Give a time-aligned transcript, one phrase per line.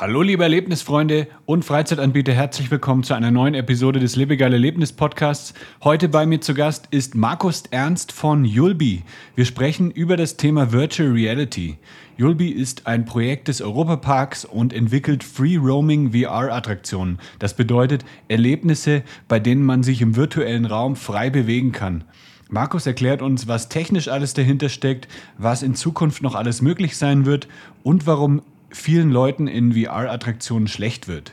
[0.00, 5.52] Hallo liebe Erlebnisfreunde und Freizeitanbieter, herzlich willkommen zu einer neuen Episode des Lebegeil Erlebnis Podcasts.
[5.84, 9.02] Heute bei mir zu Gast ist Markus Ernst von Yulbi.
[9.34, 11.76] Wir sprechen über das Thema Virtual Reality.
[12.16, 17.18] Yulbi ist ein Projekt des Europaparks und entwickelt Free Roaming VR Attraktionen.
[17.38, 22.04] Das bedeutet Erlebnisse, bei denen man sich im virtuellen Raum frei bewegen kann.
[22.48, 27.26] Markus erklärt uns, was technisch alles dahinter steckt, was in Zukunft noch alles möglich sein
[27.26, 27.48] wird
[27.82, 28.40] und warum
[28.70, 31.32] vielen Leuten in VR-Attraktionen schlecht wird.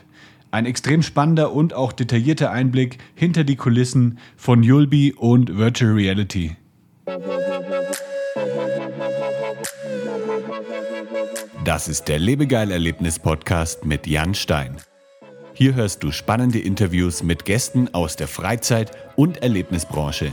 [0.50, 6.56] Ein extrem spannender und auch detaillierter Einblick hinter die Kulissen von Yulbi und Virtual Reality.
[11.64, 14.76] Das ist der Lebegeil-Erlebnis-Podcast mit Jan Stein.
[15.52, 20.32] Hier hörst du spannende Interviews mit Gästen aus der Freizeit- und Erlebnisbranche.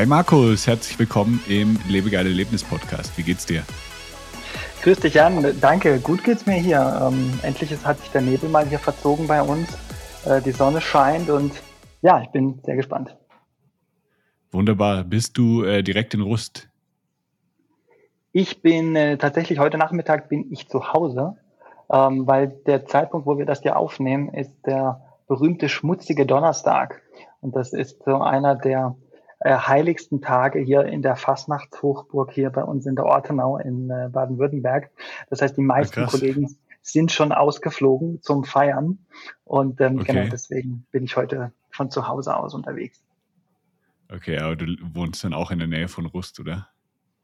[0.00, 3.18] Hi Markus, herzlich willkommen im Lebegeile Erlebnis Podcast.
[3.18, 3.64] Wie geht's dir?
[4.80, 6.00] Grüß dich Jan, danke.
[6.00, 7.02] Gut geht's mir hier.
[7.06, 9.68] Ähm, endlich hat sich der Nebel mal hier verzogen bei uns.
[10.24, 11.52] Äh, die Sonne scheint und
[12.00, 13.14] ja, ich bin sehr gespannt.
[14.52, 15.04] Wunderbar.
[15.04, 16.70] Bist du äh, direkt in Rust?
[18.32, 21.36] Ich bin äh, tatsächlich heute Nachmittag bin ich zu Hause,
[21.92, 27.02] ähm, weil der Zeitpunkt, wo wir das hier aufnehmen, ist der berühmte schmutzige Donnerstag.
[27.42, 28.96] Und das ist so einer der
[29.40, 34.08] äh, heiligsten Tage hier in der Fastnachtshochburg hier bei uns in der Ortenau in äh,
[34.10, 34.90] Baden-Württemberg.
[35.28, 38.98] Das heißt, die meisten ja, Kollegen sind schon ausgeflogen zum Feiern
[39.44, 40.12] und ähm, okay.
[40.12, 43.02] genau deswegen bin ich heute von zu Hause aus unterwegs.
[44.12, 46.68] Okay, aber du wohnst dann auch in der Nähe von Rust, oder?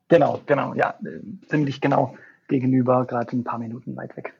[0.08, 2.16] Genau, genau, ja, äh, ziemlich genau
[2.48, 4.34] gegenüber, gerade ein paar Minuten weit weg.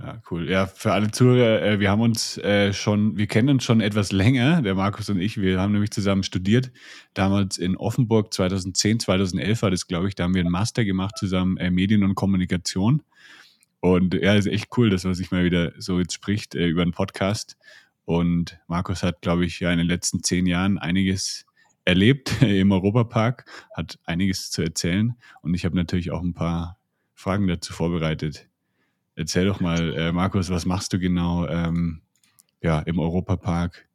[0.00, 0.48] Ja, cool.
[0.48, 4.12] Ja, für alle Zuhörer, äh, wir haben uns äh, schon, wir kennen uns schon etwas
[4.12, 5.40] länger, der Markus und ich.
[5.40, 6.70] Wir haben nämlich zusammen studiert.
[7.14, 10.14] Damals in Offenburg 2010, 2011 war das, glaube ich.
[10.14, 13.02] Da haben wir einen Master gemacht zusammen, äh, Medien und Kommunikation.
[13.80, 16.82] Und ja, ist echt cool, dass man sich mal wieder so jetzt spricht äh, über
[16.82, 17.56] einen Podcast.
[18.04, 21.44] Und Markus hat, glaube ich, ja in den letzten zehn Jahren einiges
[21.84, 25.16] erlebt im Europapark, hat einiges zu erzählen.
[25.42, 26.78] Und ich habe natürlich auch ein paar
[27.14, 28.48] Fragen dazu vorbereitet.
[29.18, 32.02] Erzähl doch mal, äh, Markus, was machst du genau ähm,
[32.62, 33.88] ja, im Europapark?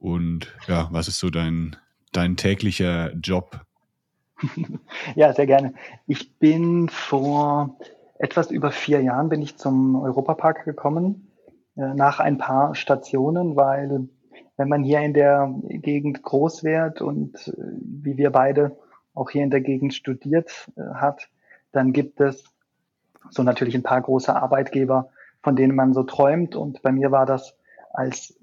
[0.00, 1.76] Und ja, was ist so dein,
[2.10, 3.64] dein täglicher Job?
[5.14, 5.74] ja, sehr gerne.
[6.08, 7.78] Ich bin vor
[8.18, 11.28] etwas über vier Jahren bin ich zum Europapark gekommen,
[11.76, 14.08] äh, nach ein paar Stationen, weil
[14.56, 18.76] wenn man hier in der Gegend groß wird und äh, wie wir beide
[19.14, 21.28] auch hier in der Gegend studiert äh, hat,
[21.70, 22.51] dann gibt es
[23.32, 25.10] so natürlich ein paar große Arbeitgeber,
[25.42, 26.54] von denen man so träumt.
[26.54, 27.56] Und bei mir war das
[27.92, 28.38] als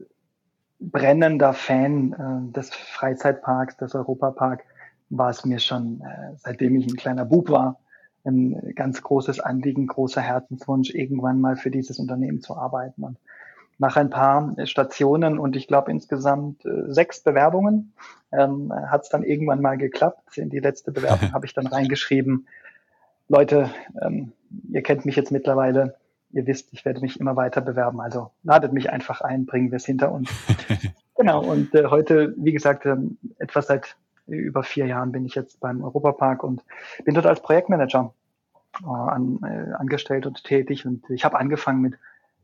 [0.80, 4.64] brennender Fan äh, des Freizeitparks, des Europapark,
[5.10, 7.80] war es mir schon, äh, seitdem ich ein kleiner Bub war,
[8.26, 13.04] ein ganz großes Anliegen, großer Herzenswunsch, irgendwann mal für dieses Unternehmen zu arbeiten.
[13.04, 13.18] Und
[13.78, 17.94] nach ein paar Stationen und ich glaube insgesamt äh, sechs Bewerbungen
[18.32, 20.38] ähm, hat es dann irgendwann mal geklappt.
[20.38, 22.48] In die letzte Bewerbung habe ich dann reingeschrieben,
[23.30, 23.70] Leute,
[24.02, 24.34] ähm,
[24.70, 25.96] ihr kennt mich jetzt mittlerweile,
[26.32, 28.02] ihr wisst, ich werde mich immer weiter bewerben.
[28.02, 30.30] Also ladet mich einfach ein, bringen wir es hinter uns.
[31.16, 33.96] genau, und äh, heute, wie gesagt, ähm, etwas seit
[34.26, 36.64] über vier Jahren bin ich jetzt beim Europapark und
[37.04, 38.14] bin dort als Projektmanager
[38.84, 40.86] äh, an, äh, angestellt und tätig.
[40.86, 41.98] Und ich habe angefangen mit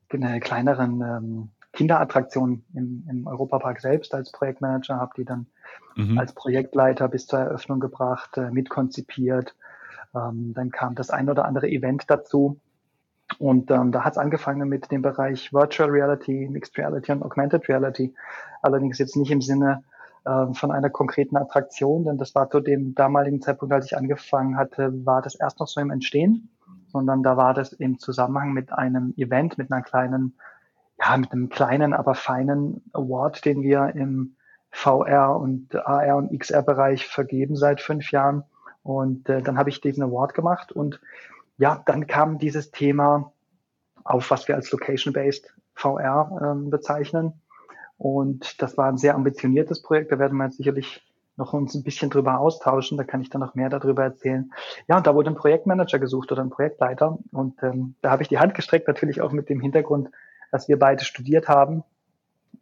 [0.09, 5.47] äh, kleineren ähm, Kinderattraktionen im, im Europapark selbst als Projektmanager, habe die dann
[5.95, 6.17] mhm.
[6.17, 9.55] als Projektleiter bis zur Eröffnung gebracht, äh, mitkonzipiert,
[10.15, 12.59] ähm, dann kam das ein oder andere Event dazu.
[13.39, 17.67] Und ähm, da hat es angefangen mit dem Bereich Virtual Reality, Mixed Reality und Augmented
[17.67, 18.13] Reality.
[18.61, 19.83] Allerdings jetzt nicht im Sinne
[20.25, 24.57] äh, von einer konkreten Attraktion, denn das war zu dem damaligen Zeitpunkt, als ich angefangen
[24.57, 26.49] hatte, war das erst noch so im Entstehen,
[26.87, 30.37] sondern da war das im Zusammenhang mit einem Event, mit einer kleinen,
[30.99, 34.35] ja, mit einem kleinen, aber feinen Award, den wir im
[34.69, 38.43] VR und AR und XR-Bereich vergeben seit fünf Jahren
[38.85, 41.01] und äh, dann habe ich diesen Award gemacht und
[41.57, 43.33] ja, dann kam dieses Thema
[44.03, 47.41] auf, was wir als Location-Based VR ähm, bezeichnen.
[47.97, 50.11] Und das war ein sehr ambitioniertes Projekt.
[50.11, 51.01] Da werden wir jetzt sicherlich
[51.35, 52.95] noch uns ein bisschen drüber austauschen.
[52.95, 54.51] Da kann ich dann noch mehr darüber erzählen.
[54.87, 57.17] Ja, und da wurde ein Projektmanager gesucht oder ein Projektleiter.
[57.31, 60.09] Und ähm, da habe ich die Hand gestreckt, natürlich auch mit dem Hintergrund,
[60.51, 61.83] dass wir beide studiert haben.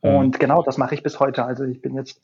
[0.02, 0.16] Mhm.
[0.16, 1.44] Und genau, das mache ich bis heute.
[1.44, 2.22] Also ich bin jetzt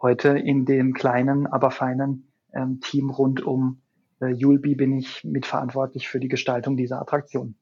[0.00, 3.80] heute in dem kleinen, aber feinen ähm, Team rund um
[4.20, 7.54] äh, Julbi bin ich mitverantwortlich für die Gestaltung dieser Attraktion.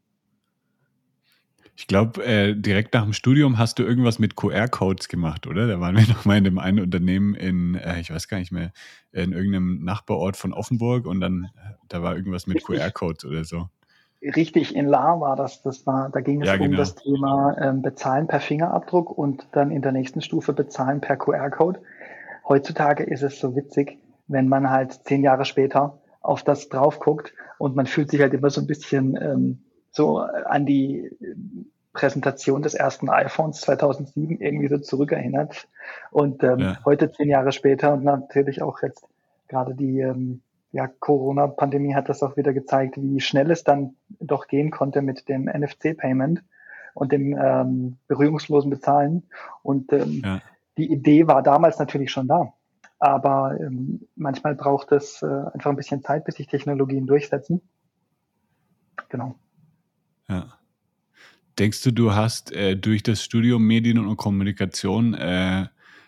[1.76, 5.69] Ich glaube, äh, direkt nach dem Studium hast du irgendwas mit QR-Codes gemacht, oder?
[5.69, 8.50] Da waren wir noch mal in dem einen Unternehmen in, äh, ich weiß gar nicht
[8.50, 8.73] mehr,
[9.12, 13.69] in irgendeinem Nachbarort von Offenburg und dann, äh, da war irgendwas mit QR-Codes oder so.
[14.20, 15.62] Richtig, in La war das.
[15.62, 16.79] das war, da ging es ja, um genau.
[16.79, 21.81] das Thema ähm, Bezahlen per Fingerabdruck und dann in der nächsten Stufe Bezahlen per QR-Code.
[22.49, 23.99] Heutzutage ist es so witzig,
[24.29, 28.35] wenn man halt zehn Jahre später auf das drauf guckt und man fühlt sich halt
[28.35, 31.11] immer so ein bisschen ähm, so an die
[31.93, 35.67] Präsentation des ersten iPhones 2007 irgendwie so zurückerinnert.
[36.11, 36.79] Und ähm, ja.
[36.85, 39.05] heute, zehn Jahre später und natürlich auch jetzt
[39.49, 44.47] gerade die ähm, ja, Corona-Pandemie hat das auch wieder gezeigt, wie schnell es dann doch
[44.47, 46.43] gehen konnte mit dem NFC-Payment
[46.95, 49.25] und dem ähm, berührungslosen Bezahlen.
[49.63, 50.41] Und ähm, ja.
[50.77, 52.53] die Idee war damals natürlich schon da.
[52.99, 57.61] Aber ähm, manchmal braucht es äh, einfach ein bisschen Zeit, bis sich Technologien durchsetzen.
[59.09, 59.39] Genau.
[60.29, 60.59] Ja.
[61.59, 65.67] Denkst du, du hast äh, durch das Studium Medien und Kommunikation, äh,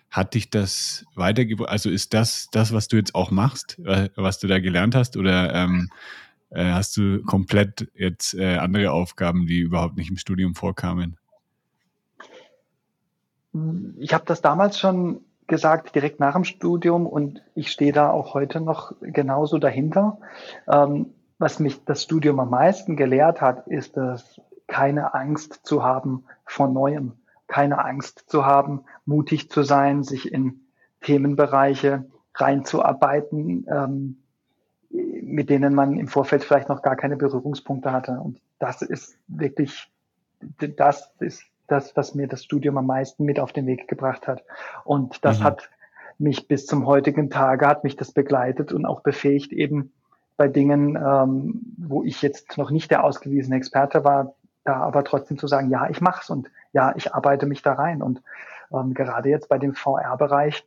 [0.09, 1.69] hat dich das weitergebracht?
[1.69, 3.79] Also ist das das, was du jetzt auch machst,
[4.15, 5.15] was du da gelernt hast?
[5.15, 5.89] Oder ähm,
[6.49, 11.17] äh, hast du komplett jetzt äh, andere Aufgaben, die überhaupt nicht im Studium vorkamen?
[13.97, 15.21] Ich habe das damals schon
[15.51, 20.17] gesagt, direkt nach dem Studium und ich stehe da auch heute noch genauso dahinter.
[20.65, 21.07] Ähm,
[21.39, 26.69] was mich das Studium am meisten gelehrt hat, ist es, keine Angst zu haben vor
[26.69, 27.17] Neuem,
[27.47, 30.61] keine Angst zu haben, mutig zu sein, sich in
[31.01, 34.23] Themenbereiche reinzuarbeiten, ähm,
[34.89, 38.13] mit denen man im Vorfeld vielleicht noch gar keine Berührungspunkte hatte.
[38.13, 39.91] Und das ist wirklich,
[40.77, 44.43] das ist das, was mir das Studium am meisten mit auf den Weg gebracht hat.
[44.83, 45.43] Und das mhm.
[45.43, 45.69] hat
[46.19, 49.91] mich bis zum heutigen Tage, hat mich das begleitet und auch befähigt, eben
[50.37, 55.37] bei Dingen, ähm, wo ich jetzt noch nicht der ausgewiesene Experte war, da aber trotzdem
[55.37, 58.01] zu sagen, ja, ich mach's und ja, ich arbeite mich da rein.
[58.01, 58.21] Und
[58.71, 60.65] ähm, gerade jetzt bei dem VR-Bereich,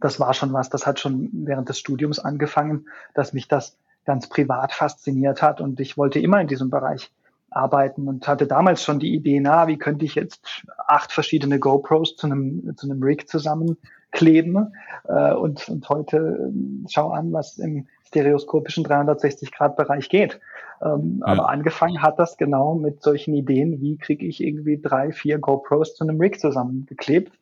[0.00, 4.28] das war schon was, das hat schon während des Studiums angefangen, dass mich das ganz
[4.28, 7.12] privat fasziniert hat und ich wollte immer in diesem Bereich
[7.54, 12.16] arbeiten und hatte damals schon die Idee, na, wie könnte ich jetzt acht verschiedene GoPros
[12.16, 14.74] zu einem, zu einem Rig zusammenkleben
[15.08, 20.40] äh, und, und heute äh, schau an, was im stereoskopischen 360-Grad-Bereich geht.
[20.82, 21.32] Ähm, ja.
[21.32, 25.94] Aber angefangen hat das genau mit solchen Ideen, wie kriege ich irgendwie drei, vier GoPros
[25.94, 27.32] zu einem Rig zusammengeklebt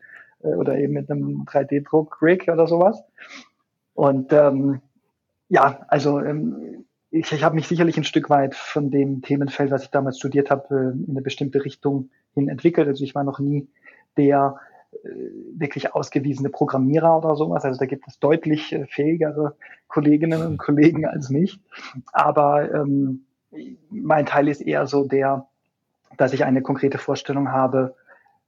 [0.42, 3.02] äh, oder eben mit einem 3D-Druck-Rig oder sowas.
[3.94, 4.80] Und ähm,
[5.48, 9.82] ja, also ähm, ich, ich habe mich sicherlich ein Stück weit von dem Themenfeld, was
[9.82, 12.88] ich damals studiert habe, äh, in eine bestimmte Richtung hin entwickelt.
[12.88, 13.68] Also ich war noch nie
[14.16, 14.56] der
[14.92, 15.08] äh,
[15.54, 17.64] wirklich ausgewiesene Programmierer oder sowas.
[17.64, 19.56] Also da gibt es deutlich äh, fähigere
[19.88, 21.60] Kolleginnen und Kollegen als mich.
[22.12, 23.24] Aber ähm,
[23.90, 25.46] mein Teil ist eher so der,
[26.16, 27.96] dass ich eine konkrete Vorstellung habe,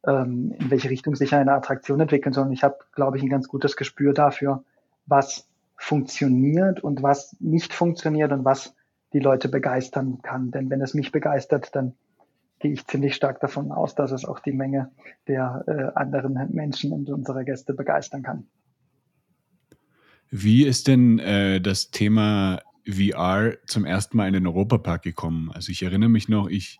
[0.07, 2.47] ähm, in welche Richtung sich eine Attraktion entwickeln soll.
[2.47, 4.63] Und ich habe, glaube ich, ein ganz gutes Gespür dafür,
[5.07, 5.49] was
[5.83, 8.75] funktioniert und was nicht funktioniert und was
[9.13, 10.53] die Leute begeistern kann.
[10.53, 11.95] Denn wenn es mich begeistert, dann
[12.61, 14.93] gehe ich ziemlich stark davon aus, dass es auch die Menge
[15.27, 18.47] der äh, anderen Menschen und unserer Gäste begeistern kann.
[20.31, 25.51] Wie ist denn äh, das Thema VR zum ersten Mal in den Europapark gekommen?
[25.53, 26.79] Also ich erinnere mich noch, ich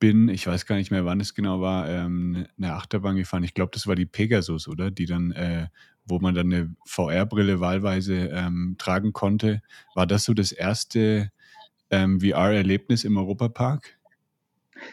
[0.00, 3.44] bin, ich weiß gar nicht mehr, wann es genau war, ähm, eine Achterbahn gefahren.
[3.44, 4.90] Ich glaube, das war die Pegasus, oder?
[4.90, 5.66] Die dann, äh,
[6.08, 9.62] wo man dann eine VR-Brille wahlweise ähm, tragen konnte.
[9.94, 11.30] War das so das erste
[11.90, 13.98] ähm, VR-Erlebnis im Europapark?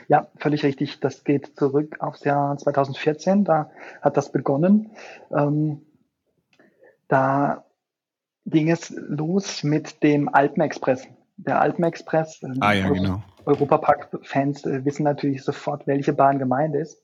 [0.08, 1.00] Ja, völlig richtig.
[1.00, 3.44] Das geht zurück aufs Jahr 2014.
[3.44, 3.70] Da
[4.02, 4.92] hat das begonnen.
[5.32, 5.82] Ähm,
[7.08, 7.66] da
[8.46, 11.08] ging es los mit dem Alpenexpress.
[11.38, 12.42] Der Alpenexpress.
[12.44, 13.24] Ähm, ah ja, genau.
[13.46, 17.02] Europapark-Fans äh, wissen natürlich sofort, welche Bahn gemeint ist.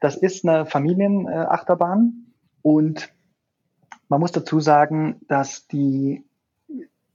[0.00, 2.26] Das ist eine Familienachterbahn
[2.62, 3.08] und
[4.08, 6.24] man muss dazu sagen, dass die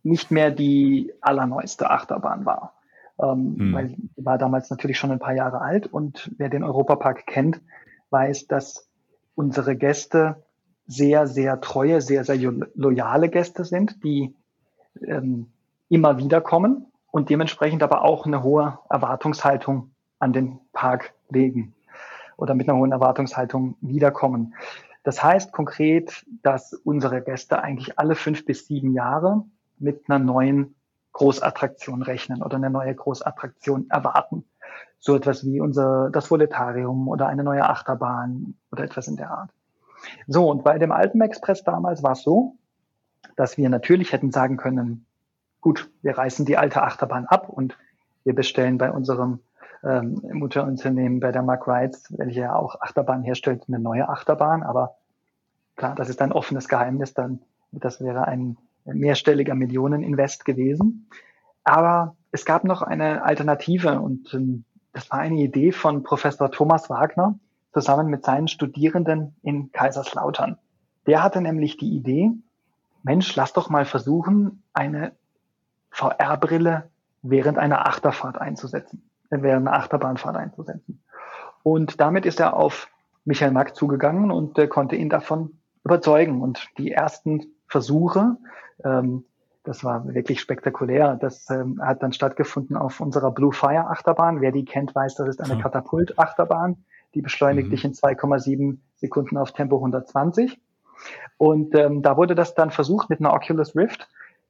[0.04, 2.74] nicht mehr die allerneueste Achterbahn war
[3.22, 3.74] ähm, hm.
[3.74, 7.62] weil die war damals natürlich schon ein paar Jahre alt und wer den Europapark kennt,
[8.10, 8.88] weiß, dass
[9.36, 10.44] unsere Gäste
[10.88, 12.38] sehr, sehr treue, sehr, sehr
[12.76, 14.36] loyale Gäste sind, die
[15.06, 15.48] ähm,
[15.88, 21.74] immer wieder kommen und dementsprechend aber auch eine hohe Erwartungshaltung an den Park legen
[22.38, 24.56] oder mit einer hohen Erwartungshaltung wiederkommen.
[25.04, 29.44] Das heißt konkret, dass unsere Gäste eigentlich alle fünf bis sieben Jahre
[29.80, 30.76] mit einer neuen
[31.14, 34.46] Großattraktion rechnen oder eine neue Großattraktion erwarten.
[35.00, 39.50] So etwas wie unser, das Voletarium oder eine neue Achterbahn oder etwas in der Art.
[40.28, 42.56] So, und bei dem Alpenexpress damals war es so,
[43.36, 45.06] dass wir natürlich hätten sagen können,
[45.60, 47.78] gut, wir reißen die alte Achterbahn ab und
[48.24, 49.40] wir bestellen bei unserem
[49.84, 54.64] ähm, Mutterunternehmen bei der Mark Rides, welche ja auch Achterbahn herstellt, eine neue Achterbahn.
[54.64, 54.96] Aber
[55.76, 57.14] klar, das ist ein offenes Geheimnis.
[57.14, 57.40] Dann,
[57.72, 61.08] das wäre ein mehrstelliger Millioneninvest gewesen.
[61.64, 66.90] Aber es gab noch eine Alternative und ähm, das war eine Idee von Professor Thomas
[66.90, 67.40] Wagner
[67.74, 70.58] zusammen mit seinen Studierenden in Kaiserslautern.
[71.08, 72.32] Der hatte nämlich die Idee,
[73.04, 75.14] Mensch, lass doch mal versuchen, eine
[75.90, 76.90] VR-Brille
[77.22, 81.04] während einer Achterfahrt einzusetzen, während einer Achterbahnfahrt einzusetzen.
[81.64, 82.90] Und damit ist er auf
[83.26, 86.42] Michael Mack zugegangen und äh, konnte ihn davon überzeugen.
[86.42, 88.38] Und die ersten Versuche,
[88.84, 89.26] ähm,
[89.64, 91.18] das war wirklich spektakulär.
[91.22, 94.42] Das ähm, hat dann stattgefunden auf unserer Blue Fire Achterbahn.
[94.42, 96.84] Wer die kennt, weiß, das ist eine Katapult Achterbahn.
[97.14, 97.72] Die beschleunigt mhm.
[97.72, 100.60] dich in 2,7 Sekunden auf Tempo 120.
[101.38, 104.08] Und ähm, da wurde das dann versucht mit einer Oculus Rift,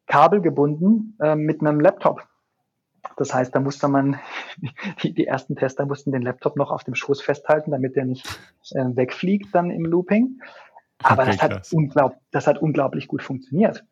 [0.08, 2.24] kabelgebunden äh, mit einem Laptop.
[3.22, 4.20] Das heißt, da musste man,
[5.04, 8.28] die, die ersten Tester mussten den Laptop noch auf dem Schoß festhalten, damit der nicht
[8.72, 10.42] äh, wegfliegt dann im Looping.
[11.04, 13.86] Aber okay, das, hat unglaub, das hat unglaublich gut funktioniert.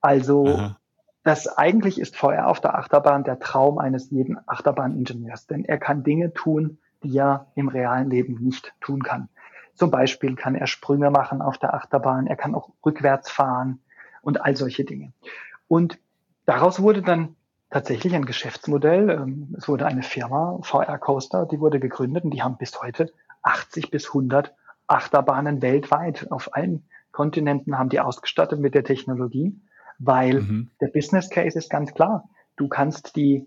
[0.00, 0.76] Also Aha.
[1.24, 6.04] das eigentlich ist VR auf der Achterbahn der Traum eines jeden Achterbahningenieurs, denn er kann
[6.04, 9.28] Dinge tun, die er im realen Leben nicht tun kann.
[9.74, 13.80] Zum Beispiel kann er Sprünge machen auf der Achterbahn, er kann auch rückwärts fahren
[14.22, 15.12] und all solche Dinge.
[15.66, 15.98] Und
[16.44, 17.34] daraus wurde dann
[17.76, 19.10] tatsächlich ein Geschäftsmodell.
[19.10, 23.12] Ähm, es wurde eine Firma, VR Coaster, die wurde gegründet und die haben bis heute
[23.42, 24.54] 80 bis 100
[24.86, 29.58] Achterbahnen weltweit auf allen Kontinenten haben die ausgestattet mit der Technologie
[29.98, 30.70] weil mhm.
[30.80, 32.28] der Business Case ist ganz klar.
[32.56, 33.46] Du kannst die,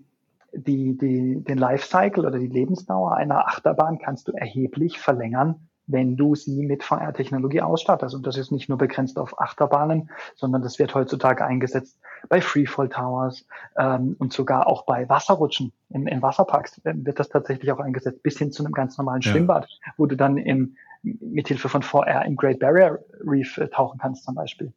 [0.54, 6.36] die, die, den Lifecycle oder die Lebensdauer einer Achterbahn kannst du erheblich verlängern, wenn du
[6.36, 8.14] sie mit VR-Technologie ausstattest.
[8.14, 12.90] Und das ist nicht nur begrenzt auf Achterbahnen, sondern das wird heutzutage eingesetzt bei Freefall
[12.90, 15.74] Towers ähm, und sogar auch bei Wasserrutschen.
[15.90, 19.32] In, in Wasserparks wird das tatsächlich auch eingesetzt, bis hin zu einem ganz normalen ja.
[19.32, 19.68] Schwimmbad,
[19.98, 24.36] wo du dann im, mithilfe von VR im Great Barrier Reef äh, tauchen kannst zum
[24.36, 24.72] Beispiel.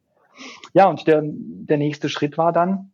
[0.73, 2.91] Ja, und der, der nächste Schritt war dann,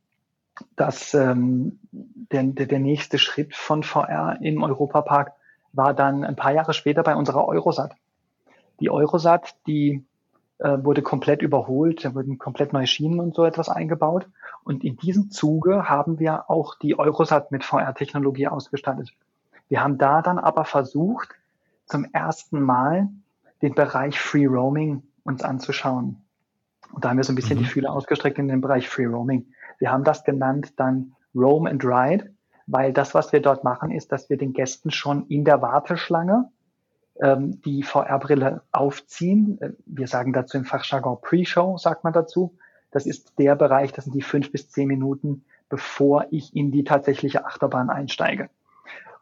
[0.75, 5.31] dass ähm, der, der, der nächste Schritt von VR im Europapark
[5.71, 7.95] war dann ein paar Jahre später bei unserer Eurosat.
[8.79, 10.05] Die Eurosat, die
[10.59, 14.27] äh, wurde komplett überholt, da wurden komplett neue Schienen und so etwas eingebaut.
[14.63, 19.11] Und in diesem Zuge haben wir auch die Eurosat mit VR-Technologie ausgestattet.
[19.67, 21.29] Wir haben da dann aber versucht,
[21.85, 23.09] zum ersten Mal
[23.61, 26.21] den Bereich Free Roaming uns anzuschauen.
[26.91, 27.63] Und da haben wir so ein bisschen mhm.
[27.63, 29.47] die Fühler ausgestreckt in den Bereich Free Roaming.
[29.77, 32.31] Wir haben das genannt dann Roam and Ride,
[32.67, 36.49] weil das, was wir dort machen, ist, dass wir den Gästen schon in der Warteschlange
[37.21, 39.59] ähm, die VR-Brille aufziehen.
[39.61, 42.57] Äh, wir sagen dazu im Fachjargon Pre-Show, sagt man dazu.
[42.91, 46.83] Das ist der Bereich, das sind die fünf bis zehn Minuten, bevor ich in die
[46.83, 48.49] tatsächliche Achterbahn einsteige.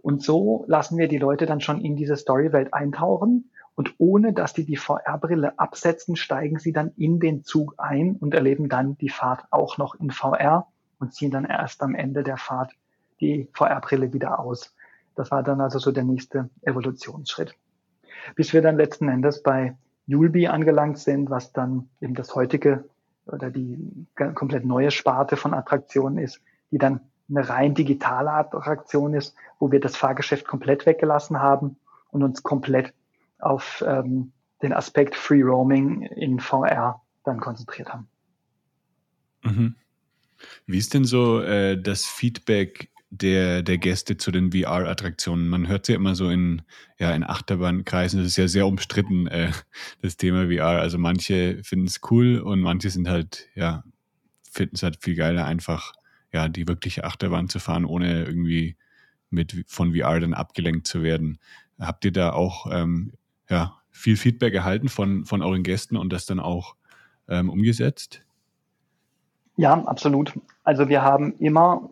[0.01, 4.53] Und so lassen wir die Leute dann schon in diese Storywelt eintauchen und ohne dass
[4.53, 9.09] die die VR-Brille absetzen, steigen sie dann in den Zug ein und erleben dann die
[9.09, 10.67] Fahrt auch noch in VR
[10.99, 12.73] und ziehen dann erst am Ende der Fahrt
[13.19, 14.73] die VR-Brille wieder aus.
[15.15, 17.55] Das war dann also so der nächste Evolutionsschritt.
[18.35, 22.85] Bis wir dann letzten Endes bei Julbi angelangt sind, was dann eben das heutige
[23.25, 29.35] oder die komplett neue Sparte von Attraktionen ist, die dann eine rein digitale Attraktion ist,
[29.59, 31.77] wo wir das Fahrgeschäft komplett weggelassen haben
[32.11, 32.93] und uns komplett
[33.39, 34.31] auf ähm,
[34.61, 38.07] den Aspekt Free Roaming in VR dann konzentriert haben.
[39.43, 39.75] Mhm.
[40.65, 45.47] Wie ist denn so äh, das Feedback der, der Gäste zu den VR-Attraktionen?
[45.49, 46.61] Man hört ja immer so in,
[46.99, 49.51] ja, in Achterbahnkreisen, das ist ja sehr umstritten, äh,
[50.01, 50.81] das Thema VR.
[50.81, 53.83] Also manche finden es cool und manche sind halt, ja,
[54.51, 55.93] finden es halt viel geiler, einfach
[56.33, 58.75] ja, die wirkliche Achterbahn zu fahren, ohne irgendwie
[59.29, 61.39] mit von VR dann abgelenkt zu werden.
[61.79, 63.13] Habt ihr da auch ähm,
[63.49, 66.75] ja, viel Feedback erhalten von, von euren Gästen und das dann auch
[67.27, 68.23] ähm, umgesetzt?
[69.55, 70.33] Ja, absolut.
[70.67, 71.91] Also wir haben immer,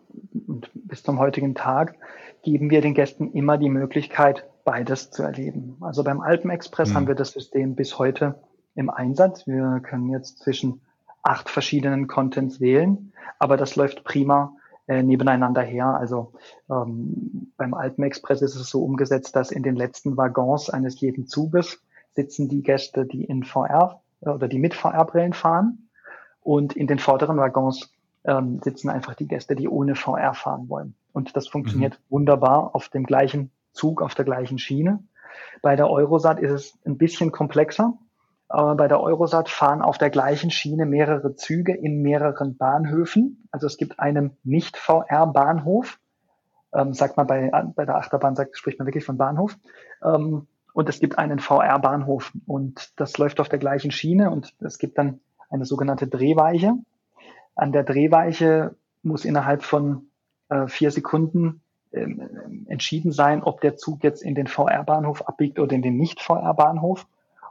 [0.74, 1.94] bis zum heutigen Tag,
[2.42, 5.78] geben wir den Gästen immer die Möglichkeit, beides zu erleben.
[5.80, 6.94] Also beim Alpenexpress mhm.
[6.94, 8.34] haben wir das System bis heute
[8.74, 9.46] im Einsatz.
[9.46, 10.82] Wir können jetzt zwischen
[11.22, 14.54] acht verschiedenen Contents wählen, aber das läuft prima
[14.88, 15.96] äh, nebeneinander her.
[15.98, 16.34] Also
[16.68, 21.82] ähm, beim Alpenexpress ist es so umgesetzt, dass in den letzten Waggons eines jeden Zuges
[22.14, 25.88] sitzen die Gäste, die in VR äh, oder die mit VR-Brillen fahren.
[26.42, 27.90] Und in den vorderen Waggons
[28.26, 30.94] ähm, sitzen einfach die Gäste, die ohne VR fahren wollen.
[31.12, 32.14] Und das funktioniert mhm.
[32.14, 35.02] wunderbar auf dem gleichen Zug, auf der gleichen Schiene.
[35.62, 37.94] Bei der Eurosat ist es ein bisschen komplexer.
[38.48, 43.48] Aber bei der Eurosat fahren auf der gleichen Schiene mehrere Züge in mehreren Bahnhöfen.
[43.50, 45.98] Also es gibt einen Nicht-VR-Bahnhof.
[46.72, 49.56] Ähm, sagt man bei, bei der Achterbahn, sagt, spricht man wirklich von Bahnhof.
[50.02, 54.76] Ähm, und es gibt einen VR-Bahnhof und das läuft auf der gleichen Schiene und es
[54.76, 56.74] gibt dann eine sogenannte Drehweiche.
[57.56, 60.08] An der Drehweiche muss innerhalb von
[60.48, 62.06] äh, vier Sekunden äh,
[62.66, 67.06] entschieden sein, ob der Zug jetzt in den VR-Bahnhof abbiegt oder in den Nicht-VR-Bahnhof.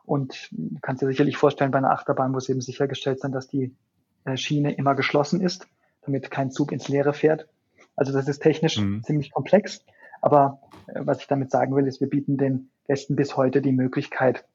[0.06, 3.76] Und du kannst dir sicherlich vorstellen, bei einer Achterbahn muss eben sichergestellt sein, dass die
[4.24, 5.68] äh, Schiene immer geschlossen ist,
[6.04, 7.48] damit kein Zug ins Leere fährt.
[7.96, 9.04] Also das ist technisch mhm.
[9.04, 9.84] ziemlich komplex.
[10.22, 13.72] Aber äh, was ich damit sagen will, ist, wir bieten den Gästen bis heute die
[13.72, 14.46] Möglichkeit,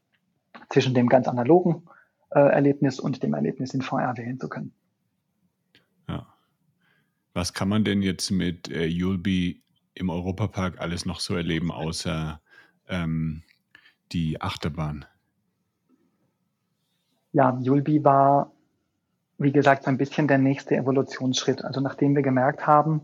[0.68, 1.82] zwischen dem ganz analogen
[2.30, 4.72] äh, Erlebnis und dem Erlebnis in VR wählen zu können.
[7.32, 9.62] Was kann man denn jetzt mit äh, Yulby
[9.94, 12.40] im Europapark alles noch so erleben, außer
[12.88, 13.42] ähm,
[14.12, 15.04] die Achterbahn?
[17.32, 18.52] Ja, Yulby war,
[19.38, 21.64] wie gesagt, so ein bisschen der nächste Evolutionsschritt.
[21.64, 23.02] Also nachdem wir gemerkt haben,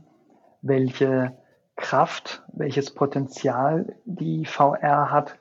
[0.62, 1.36] welche
[1.76, 5.38] Kraft, welches Potenzial die VR hat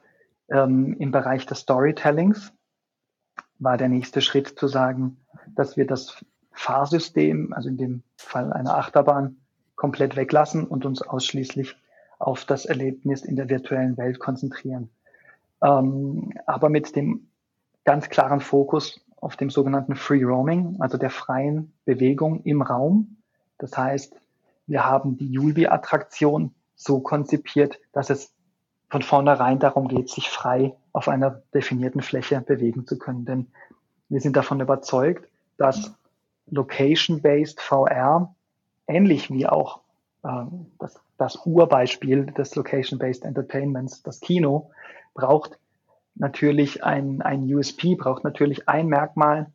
[0.49, 2.53] ähm, im Bereich des Storytellings,
[3.57, 5.17] war der nächste Schritt zu sagen,
[5.55, 6.23] dass wir das
[6.55, 9.37] Fahrsystem, also in dem Fall eine Achterbahn,
[9.75, 11.75] komplett weglassen und uns ausschließlich
[12.17, 14.89] auf das Erlebnis in der virtuellen Welt konzentrieren.
[15.61, 17.27] Ähm, aber mit dem
[17.83, 23.17] ganz klaren Fokus auf dem sogenannten Free Roaming, also der freien Bewegung im Raum.
[23.57, 24.15] Das heißt,
[24.67, 28.33] wir haben die Julbi-Attraktion so konzipiert, dass es
[28.89, 33.25] von vornherein darum geht, sich frei auf einer definierten Fläche bewegen zu können.
[33.25, 33.47] Denn
[34.09, 35.93] wir sind davon überzeugt, dass
[36.47, 38.35] Location-Based VR
[38.87, 39.81] ähnlich wie auch
[40.23, 40.45] äh,
[40.79, 44.71] das, das Urbeispiel des Location-Based Entertainments, das Kino,
[45.13, 45.57] braucht
[46.15, 49.47] natürlich ein, ein USP, braucht natürlich ein Merkmal,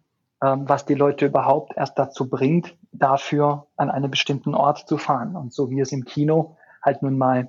[0.42, 5.36] ähm, was die Leute überhaupt erst dazu bringt, dafür an einen bestimmten Ort zu fahren.
[5.36, 7.48] Und so wie es im Kino halt nun mal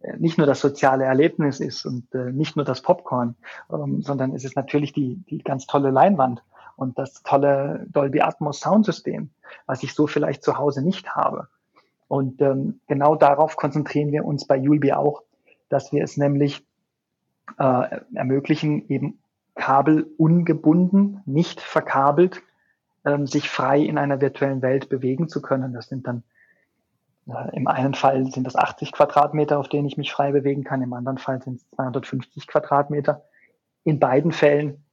[0.00, 3.36] äh, nicht nur das soziale Erlebnis ist und äh, nicht nur das Popcorn,
[3.72, 6.42] ähm, sondern es ist natürlich die, die ganz tolle Leinwand
[6.76, 9.30] und das tolle Dolby Atmos Soundsystem,
[9.66, 11.48] was ich so vielleicht zu Hause nicht habe.
[12.08, 15.22] Und ähm, genau darauf konzentrieren wir uns bei Julbi auch,
[15.68, 16.64] dass wir es nämlich
[17.58, 19.18] äh, ermöglichen, eben
[19.54, 22.42] kabelungebunden, nicht verkabelt,
[23.04, 25.72] ähm, sich frei in einer virtuellen Welt bewegen zu können.
[25.72, 26.22] Das sind dann
[27.26, 30.82] äh, im einen Fall sind das 80 Quadratmeter, auf denen ich mich frei bewegen kann,
[30.82, 33.24] im anderen Fall sind es 250 Quadratmeter.
[33.84, 34.84] In beiden Fällen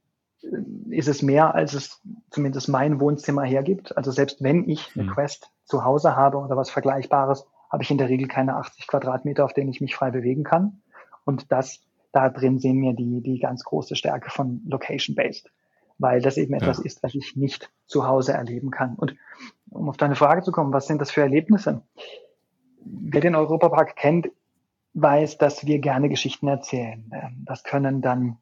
[0.89, 3.97] ist es mehr, als es zumindest mein Wohnzimmer hergibt.
[3.97, 5.11] Also selbst wenn ich eine mhm.
[5.11, 9.45] Quest zu Hause habe oder was Vergleichbares, habe ich in der Regel keine 80 Quadratmeter,
[9.45, 10.81] auf denen ich mich frei bewegen kann.
[11.25, 15.51] Und das da drin sehen wir die, die ganz große Stärke von Location-Based,
[15.97, 16.85] weil das eben etwas ja.
[16.85, 18.95] ist, was ich nicht zu Hause erleben kann.
[18.95, 19.15] Und
[19.69, 21.83] um auf deine Frage zu kommen, was sind das für Erlebnisse?
[22.83, 24.29] Wer den Europapark kennt,
[24.93, 27.11] weiß, dass wir gerne Geschichten erzählen.
[27.13, 28.37] Ähm, das können dann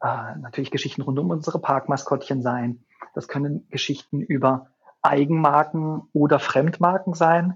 [0.00, 2.84] äh, natürlich Geschichten rund um unsere Parkmaskottchen sein.
[3.14, 4.68] Das können Geschichten über
[5.02, 7.54] Eigenmarken oder Fremdmarken sein.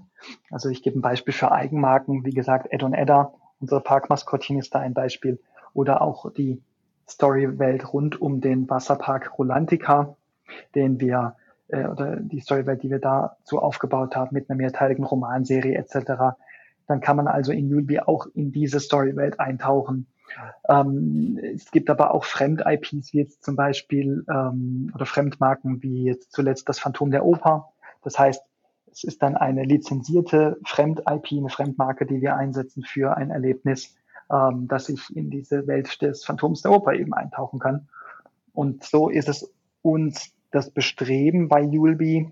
[0.49, 2.25] Also ich gebe ein Beispiel für Eigenmarken.
[2.25, 5.39] Wie gesagt, Ed und Edda Unsere Parkmaskottchen ist da ein Beispiel.
[5.73, 6.61] Oder auch die
[7.07, 10.17] Storywelt rund um den Wasserpark Rolantica,
[10.75, 11.37] den wir,
[11.69, 16.35] äh, oder die Storywelt, die wir dazu aufgebaut haben mit einer mehrteiligen Romanserie etc.
[16.87, 20.07] Dann kann man also in Yulby auch in diese Storywelt eintauchen.
[20.67, 26.31] Ähm, es gibt aber auch Fremd-IPs, wie jetzt zum Beispiel, ähm, oder Fremdmarken, wie jetzt
[26.31, 27.69] zuletzt das Phantom der Oper.
[28.03, 28.43] Das heißt,
[28.91, 33.95] es ist dann eine lizenzierte Fremd-IP, eine Fremdmarke, die wir einsetzen für ein Erlebnis,
[34.31, 37.87] ähm, dass ich in diese Welt des Phantoms der Oper eben eintauchen kann.
[38.53, 42.31] Und so ist es uns das Bestreben bei Yulby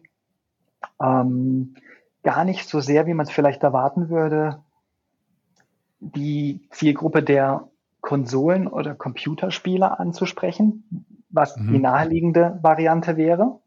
[1.01, 1.75] ähm,
[2.23, 4.59] gar nicht so sehr, wie man es vielleicht erwarten würde,
[5.99, 7.67] die Zielgruppe der
[8.01, 11.73] Konsolen- oder Computerspieler anzusprechen, was mhm.
[11.73, 13.59] die naheliegende Variante wäre,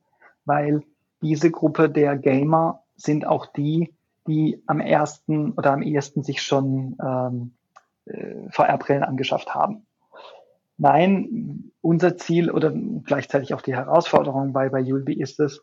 [0.44, 0.82] weil
[1.22, 3.94] diese Gruppe der Gamer sind auch die,
[4.26, 7.52] die am ersten oder am ehesten sich schon ähm,
[8.06, 9.86] äh, VR-Brillen angeschafft haben.
[10.76, 12.72] Nein, unser Ziel oder
[13.04, 15.62] gleichzeitig auch die Herausforderung bei, bei Yulby ist es,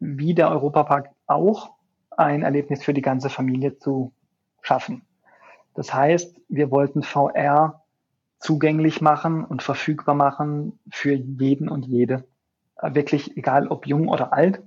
[0.00, 1.70] wie der Europapark auch,
[2.16, 4.12] ein Erlebnis für die ganze Familie zu
[4.62, 5.02] schaffen.
[5.74, 7.82] Das heißt, wir wollten VR
[8.38, 12.24] zugänglich machen und verfügbar machen für jeden und jede.
[12.76, 14.62] Äh, wirklich egal ob jung oder alt,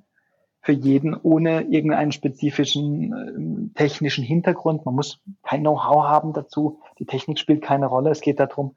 [0.61, 4.85] für jeden ohne irgendeinen spezifischen äh, technischen Hintergrund.
[4.85, 6.81] Man muss kein Know-how haben dazu.
[6.99, 8.09] Die Technik spielt keine Rolle.
[8.09, 8.75] Es geht darum,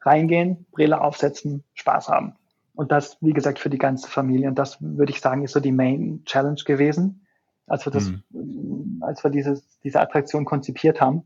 [0.00, 2.34] reingehen, Brille aufsetzen, Spaß haben.
[2.74, 4.48] Und das, wie gesagt, für die ganze Familie.
[4.48, 7.26] Und das würde ich sagen, ist so die Main Challenge gewesen,
[7.66, 9.02] als wir das, mhm.
[9.02, 11.24] als wir dieses, diese Attraktion konzipiert haben,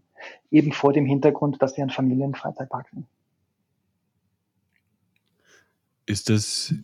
[0.50, 3.06] eben vor dem Hintergrund, dass wir ein Familienfreizeitpark sind.
[6.06, 6.74] Ist das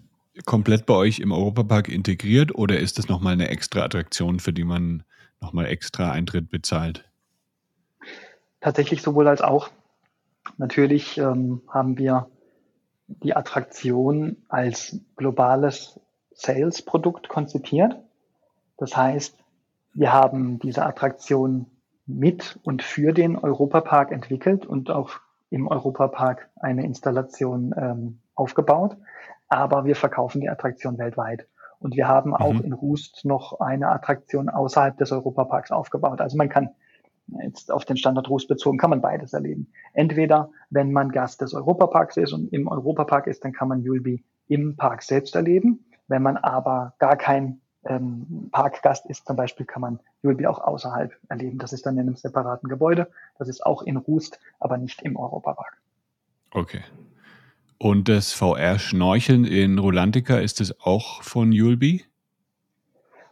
[0.46, 4.64] komplett bei euch im Europapark integriert oder ist das nochmal eine extra Attraktion, für die
[4.64, 5.02] man
[5.40, 7.04] nochmal extra Eintritt bezahlt?
[8.60, 9.70] Tatsächlich sowohl als auch.
[10.56, 12.28] Natürlich ähm, haben wir
[13.06, 15.98] die Attraktion als globales
[16.32, 17.96] Sales-Produkt konzipiert.
[18.76, 19.36] Das heißt,
[19.94, 21.66] wir haben diese Attraktion
[22.06, 28.96] mit und für den Europapark entwickelt und auch im Europapark eine Installation ähm, aufgebaut
[29.50, 31.46] aber wir verkaufen die Attraktion weltweit.
[31.80, 32.60] Und wir haben auch mhm.
[32.60, 36.20] in Rust noch eine Attraktion außerhalb des Europaparks aufgebaut.
[36.20, 36.70] Also man kann
[37.42, 39.72] jetzt auf den Standort Rust bezogen, kann man beides erleben.
[39.92, 44.24] Entweder, wenn man Gast des Europaparks ist und im Europapark ist, dann kann man Julbi
[44.46, 45.84] im Park selbst erleben.
[46.06, 51.12] Wenn man aber gar kein ähm, Parkgast ist, zum Beispiel, kann man Julbi auch außerhalb
[51.28, 51.58] erleben.
[51.58, 53.08] Das ist dann in einem separaten Gebäude.
[53.38, 55.78] Das ist auch in Rust, aber nicht im Europapark.
[56.52, 56.82] Okay.
[57.78, 62.04] Und das VR-Schnorcheln in Rolantica, ist das auch von Julbi?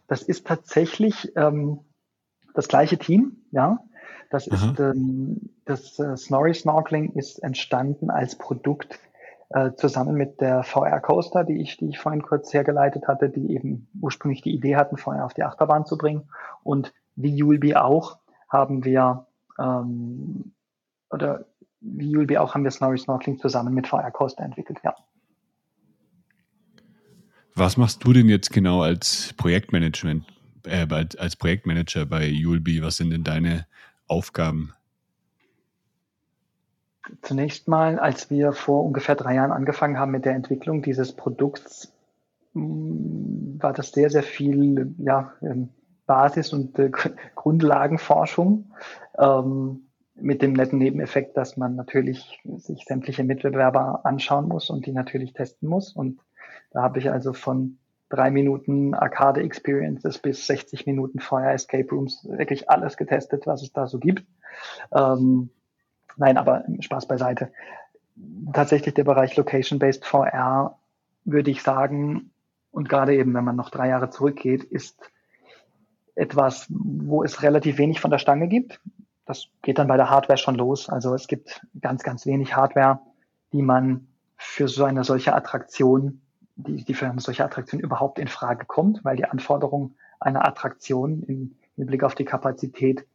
[0.07, 1.81] Das ist tatsächlich ähm,
[2.55, 3.79] das gleiche Team, ja.
[4.31, 8.99] Das ist ähm, das äh, Snorri Snorkeling ist entstanden als Produkt
[9.49, 13.53] äh, zusammen mit der VR Coaster, die ich, die ich vorhin kurz hergeleitet hatte, die
[13.53, 16.29] eben ursprünglich die Idee hatten, VR auf die Achterbahn zu bringen.
[16.63, 20.53] Und wie Julbi auch haben wir ähm,
[21.09, 21.45] oder
[21.81, 24.95] wie Julbi auch haben wir Snorri Snorkeling zusammen mit VR Coaster entwickelt, ja.
[27.55, 30.25] Was machst du denn jetzt genau als Projektmanagement,
[30.65, 32.81] äh, als Projektmanager bei Julbi?
[32.81, 33.65] Was sind denn deine
[34.07, 34.73] Aufgaben?
[37.21, 41.91] Zunächst mal, als wir vor ungefähr drei Jahren angefangen haben mit der Entwicklung dieses Produkts,
[42.53, 45.69] mm, war das sehr, sehr viel ja, ähm,
[46.05, 46.91] Basis- und äh,
[47.35, 48.71] Grundlagenforschung.
[49.17, 49.85] Ähm,
[50.21, 55.33] mit dem netten Nebeneffekt, dass man natürlich sich sämtliche Mitbewerber anschauen muss und die natürlich
[55.33, 55.93] testen muss.
[55.93, 56.19] Und
[56.71, 57.77] da habe ich also von
[58.09, 63.71] drei Minuten Arcade Experiences bis 60 Minuten Fire Escape Rooms wirklich alles getestet, was es
[63.71, 64.25] da so gibt.
[64.93, 65.51] Ähm,
[66.19, 67.51] nein, aber Spaß beiseite.
[68.53, 70.77] Tatsächlich der Bereich Location-Based VR,
[71.25, 72.31] würde ich sagen,
[72.71, 75.11] und gerade eben, wenn man noch drei Jahre zurückgeht, ist
[76.15, 78.79] etwas, wo es relativ wenig von der Stange gibt
[79.29, 80.89] das geht dann bei der Hardware schon los.
[80.89, 82.99] Also es gibt ganz, ganz wenig Hardware,
[83.53, 86.23] die man für so eine solche Attraktion,
[86.55, 91.21] die, die für eine solche Attraktion überhaupt in Frage kommt, weil die Anforderung einer Attraktion
[91.21, 93.05] im, Blick auf die Kapazität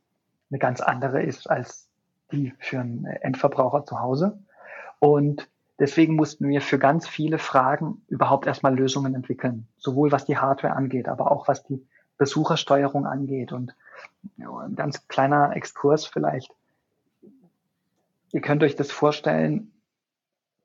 [0.50, 1.83] eine ganz andere ist als
[2.34, 4.38] die für einen Endverbraucher zu Hause.
[4.98, 10.38] Und deswegen mussten wir für ganz viele Fragen überhaupt erstmal Lösungen entwickeln, sowohl was die
[10.38, 11.86] Hardware angeht, aber auch was die
[12.18, 13.52] Besuchersteuerung angeht.
[13.52, 13.74] Und
[14.38, 16.50] ein ganz kleiner Exkurs vielleicht.
[18.32, 19.70] Ihr könnt euch das vorstellen,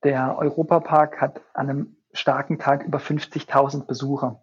[0.03, 4.41] der Europapark hat an einem starken Tag über 50.000 Besucher.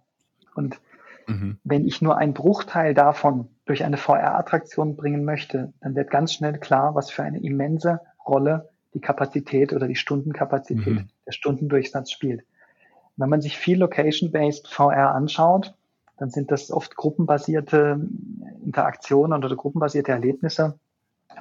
[0.54, 0.80] Und
[1.26, 1.58] mhm.
[1.64, 6.58] wenn ich nur einen Bruchteil davon durch eine VR-Attraktion bringen möchte, dann wird ganz schnell
[6.58, 11.08] klar, was für eine immense Rolle die Kapazität oder die Stundenkapazität, mhm.
[11.26, 12.44] der Stundendurchsatz spielt.
[13.16, 15.74] Wenn man sich viel Location-Based VR anschaut,
[16.18, 18.00] dann sind das oft gruppenbasierte
[18.64, 20.78] Interaktionen oder gruppenbasierte Erlebnisse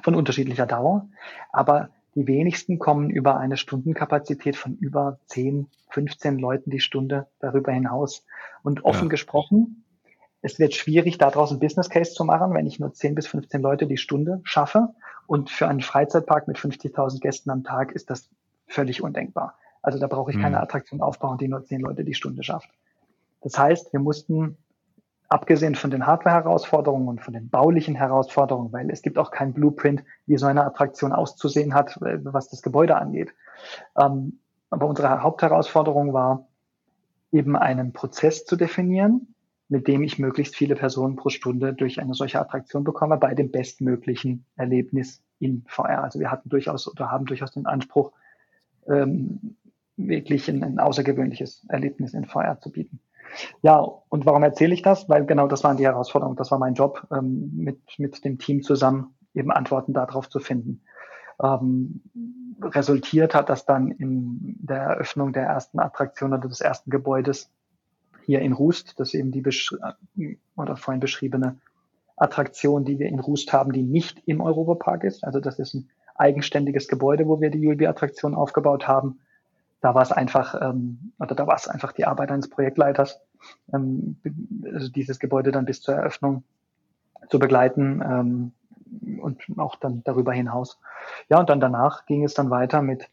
[0.02, 1.08] von unterschiedlicher Dauer.
[1.50, 7.72] Aber die wenigsten kommen über eine Stundenkapazität von über 10, 15 Leuten die Stunde darüber
[7.72, 8.24] hinaus.
[8.66, 9.10] Und offen ja.
[9.10, 9.84] gesprochen,
[10.42, 13.62] es wird schwierig, daraus ein Business Case zu machen, wenn ich nur 10 bis 15
[13.62, 14.88] Leute die Stunde schaffe.
[15.28, 18.28] Und für einen Freizeitpark mit 50.000 Gästen am Tag ist das
[18.66, 19.56] völlig undenkbar.
[19.82, 20.64] Also da brauche ich keine hm.
[20.64, 22.68] Attraktion aufbauen, die nur 10 Leute die Stunde schafft.
[23.40, 24.58] Das heißt, wir mussten
[25.28, 30.02] abgesehen von den Hardware-Herausforderungen und von den baulichen Herausforderungen, weil es gibt auch kein Blueprint,
[30.26, 33.32] wie so eine Attraktion auszusehen hat, äh, was das Gebäude angeht.
[33.96, 36.48] Ähm, aber unsere Hauptherausforderung war,
[37.36, 39.34] eben einen Prozess zu definieren,
[39.68, 43.50] mit dem ich möglichst viele Personen pro Stunde durch eine solche Attraktion bekomme, bei dem
[43.50, 46.04] bestmöglichen Erlebnis in VR.
[46.04, 48.12] Also wir hatten durchaus oder haben durchaus den Anspruch,
[48.88, 49.56] ähm,
[49.96, 53.00] wirklich ein, ein außergewöhnliches Erlebnis in VR zu bieten.
[53.62, 55.08] Ja, und warum erzähle ich das?
[55.08, 58.62] Weil genau das waren die Herausforderungen, das war mein Job, ähm, mit, mit dem Team
[58.62, 60.82] zusammen eben Antworten darauf zu finden.
[61.42, 62.02] Ähm,
[62.62, 67.50] resultiert hat das dann in der Eröffnung der ersten Attraktion oder des ersten Gebäudes
[68.24, 68.98] hier in Rust.
[68.98, 71.58] Das ist eben die oder vorhin beschriebene
[72.16, 75.22] Attraktion, die wir in Rust haben, die nicht im Europapark ist.
[75.24, 79.20] Also das ist ein eigenständiges Gebäude, wo wir die ULB-Attraktion aufgebaut haben.
[79.82, 83.20] Da war es einfach, ähm, oder da war es einfach die Arbeit eines Projektleiters,
[83.72, 84.16] ähm,
[84.72, 86.44] also dieses Gebäude dann bis zur Eröffnung
[87.28, 88.52] zu begleiten ähm,
[89.20, 90.78] und auch dann darüber hinaus.
[91.28, 93.08] Ja, und dann danach ging es dann weiter mit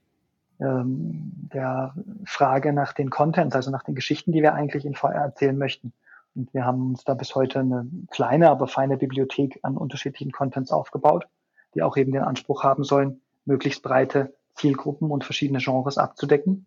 [0.59, 1.93] ähm, der
[2.25, 5.93] Frage nach den Contents, also nach den Geschichten, die wir eigentlich in VR erzählen möchten.
[6.35, 10.71] Und wir haben uns da bis heute eine kleine, aber feine Bibliothek an unterschiedlichen Contents
[10.71, 11.27] aufgebaut,
[11.75, 16.65] die auch eben den Anspruch haben sollen, möglichst breite Zielgruppen und verschiedene Genres abzudecken.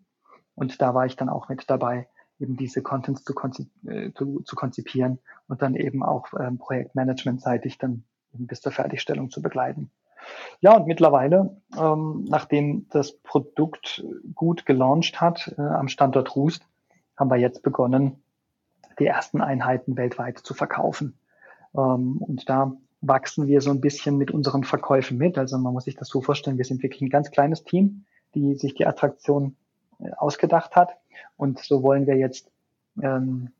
[0.54, 4.40] Und da war ich dann auch mit dabei, eben diese Contents zu, konzip äh, zu,
[4.40, 8.04] zu konzipieren und dann eben auch ähm, Projektmanagement-seitig dann
[8.38, 9.90] bis zur Fertigstellung zu begleiten.
[10.60, 16.66] Ja, und mittlerweile, ähm, nachdem das Produkt gut gelauncht hat äh, am Standort Rust,
[17.16, 18.22] haben wir jetzt begonnen,
[18.98, 21.18] die ersten Einheiten weltweit zu verkaufen.
[21.74, 25.38] Ähm, und da wachsen wir so ein bisschen mit unseren Verkäufen mit.
[25.38, 28.54] Also man muss sich das so vorstellen, wir sind wirklich ein ganz kleines Team, die
[28.56, 29.56] sich die Attraktion
[30.00, 30.96] äh, ausgedacht hat.
[31.36, 32.50] Und so wollen wir jetzt
[33.02, 33.50] ähm,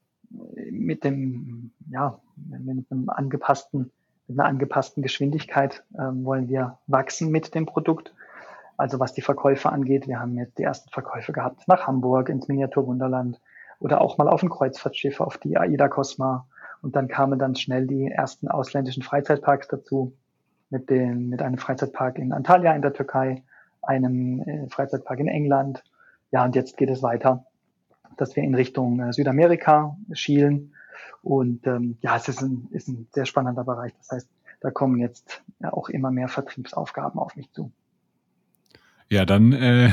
[0.70, 3.92] mit dem, ja, mit einem angepassten
[4.28, 8.12] mit einer angepassten Geschwindigkeit ähm, wollen wir wachsen mit dem Produkt.
[8.76, 12.48] Also was die Verkäufe angeht, wir haben jetzt die ersten Verkäufe gehabt nach Hamburg ins
[12.48, 13.40] Miniaturwunderland
[13.78, 16.46] oder auch mal auf ein Kreuzfahrtschiff, auf die Aida Cosma.
[16.82, 20.12] Und dann kamen dann schnell die ersten ausländischen Freizeitparks dazu,
[20.70, 23.42] mit, dem, mit einem Freizeitpark in Antalya in der Türkei,
[23.82, 25.84] einem äh, Freizeitpark in England.
[26.32, 27.46] Ja, und jetzt geht es weiter,
[28.16, 30.74] dass wir in Richtung äh, Südamerika schielen
[31.22, 33.92] und ähm, ja, es ist ein, ist ein sehr spannender Bereich.
[33.98, 34.28] Das heißt,
[34.60, 37.72] da kommen jetzt ja auch immer mehr Vertriebsaufgaben auf mich zu.
[39.08, 39.92] Ja, dann äh,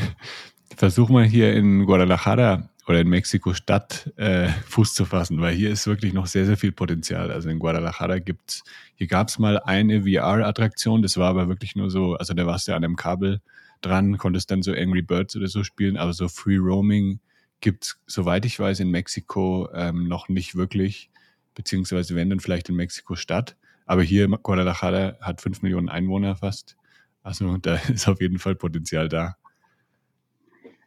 [0.76, 5.88] versuchen wir hier in Guadalajara oder in Mexiko-Stadt äh, Fuß zu fassen, weil hier ist
[5.88, 7.32] wirklich noch sehr, sehr viel Potenzial.
[7.32, 8.64] Also in Guadalajara gibt's,
[8.96, 12.74] hier gab's mal eine VR-Attraktion, das war aber wirklich nur so, also da warst du
[12.74, 13.42] an einem Kabel
[13.82, 17.20] dran, konntest dann so Angry Birds oder so spielen, aber so Free Roaming
[17.64, 21.10] gibt es, soweit ich weiß, in Mexiko ähm, noch nicht wirklich,
[21.56, 23.56] beziehungsweise wenn dann vielleicht in Mexiko-Stadt.
[23.86, 26.78] Aber hier Guadalajara hat fünf Millionen Einwohner fast.
[27.24, 29.38] Also da ist auf jeden Fall Potenzial da.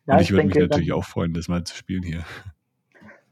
[0.06, 2.24] Ja, Und ich, ich würde mich natürlich dann, auch freuen, das mal zu spielen hier.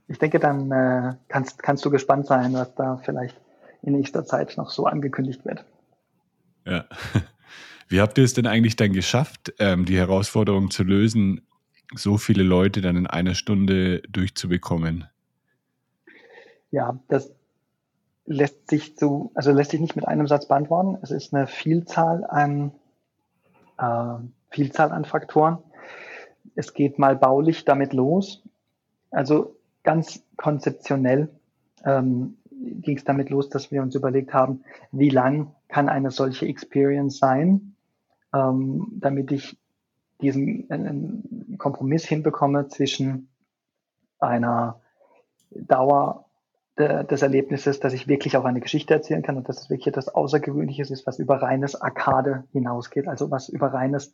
[0.09, 3.39] Ich denke, dann äh, kannst, kannst du gespannt sein, was da vielleicht
[3.83, 5.65] in nächster Zeit noch so angekündigt wird.
[6.65, 6.87] Ja.
[7.89, 11.43] Wie habt ihr es denn eigentlich dann geschafft, ähm, die Herausforderung zu lösen,
[11.97, 15.09] so viele Leute dann in einer Stunde durchzubekommen?
[16.71, 17.31] Ja, das
[18.27, 20.99] lässt sich so, also lässt sich nicht mit einem Satz beantworten.
[21.03, 22.73] Es ist eine Vielzahl an,
[23.79, 24.17] äh,
[24.51, 25.59] Vielzahl an Faktoren.
[26.55, 28.43] Es geht mal baulich damit los.
[29.11, 31.29] Also ganz konzeptionell
[31.85, 36.47] ähm, ging es damit los, dass wir uns überlegt haben, wie lang kann eine solche
[36.47, 37.75] Experience sein,
[38.33, 39.57] ähm, damit ich
[40.21, 43.29] diesen einen Kompromiss hinbekomme zwischen
[44.19, 44.81] einer
[45.51, 46.25] Dauer
[46.77, 50.09] des Erlebnisses, dass ich wirklich auch eine Geschichte erzählen kann und dass es wirklich etwas
[50.09, 54.13] Außergewöhnliches ist, was über reines Arcade hinausgeht, also was über reines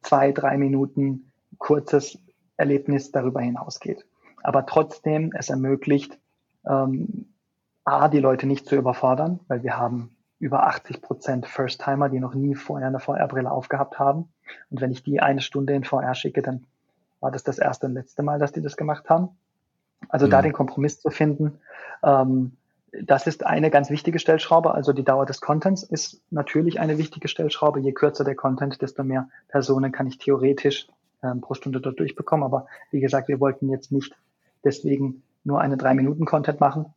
[0.00, 2.18] zwei, drei Minuten kurzes
[2.56, 4.06] Erlebnis darüber hinausgeht.
[4.42, 6.18] Aber trotzdem es ermöglicht,
[6.66, 7.26] ähm,
[7.84, 12.34] A, die Leute nicht zu überfordern, weil wir haben über 80 Prozent First-Timer, die noch
[12.34, 14.28] nie vorher eine VR-Brille aufgehabt haben.
[14.70, 16.64] Und wenn ich die eine Stunde in VR schicke, dann
[17.20, 19.28] war das das erste und letzte Mal, dass die das gemacht haben.
[20.08, 20.30] Also mhm.
[20.30, 21.60] da den Kompromiss zu finden,
[22.02, 22.56] ähm,
[22.90, 24.74] das ist eine ganz wichtige Stellschraube.
[24.74, 27.78] Also die Dauer des Contents ist natürlich eine wichtige Stellschraube.
[27.78, 30.88] Je kürzer der Content, desto mehr Personen kann ich theoretisch
[31.22, 32.44] ähm, pro Stunde dort durchbekommen.
[32.44, 34.16] Aber wie gesagt, wir wollten jetzt nicht
[34.64, 36.92] deswegen nur eine drei Minuten Content machen,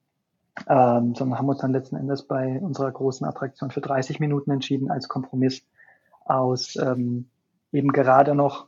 [0.68, 4.90] ähm, sondern haben uns dann letzten Endes bei unserer großen Attraktion für 30 Minuten entschieden
[4.90, 5.66] als Kompromiss
[6.24, 7.30] aus ähm,
[7.72, 8.68] eben gerade noch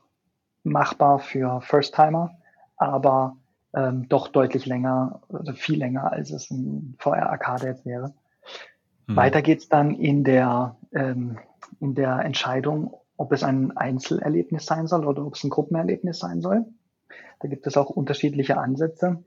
[0.64, 2.32] machbar für First-Timer,
[2.76, 3.38] aber
[3.74, 8.14] ähm, doch deutlich länger, also viel länger, als es ein VR-Arcade jetzt wäre.
[9.08, 9.16] Hm.
[9.16, 11.40] Weiter geht's dann in der, ähm,
[11.80, 16.42] in der Entscheidung, ob es ein Einzelerlebnis sein soll oder ob es ein Gruppenerlebnis sein
[16.42, 16.66] soll.
[17.40, 19.24] Da gibt es auch unterschiedliche Ansätze.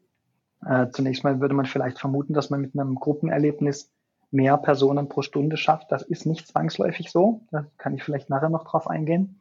[0.64, 3.90] Äh, zunächst mal würde man vielleicht vermuten, dass man mit einem Gruppenerlebnis
[4.30, 5.90] mehr Personen pro Stunde schafft.
[5.90, 7.42] Das ist nicht zwangsläufig so.
[7.50, 9.40] Da kann ich vielleicht nachher noch drauf eingehen.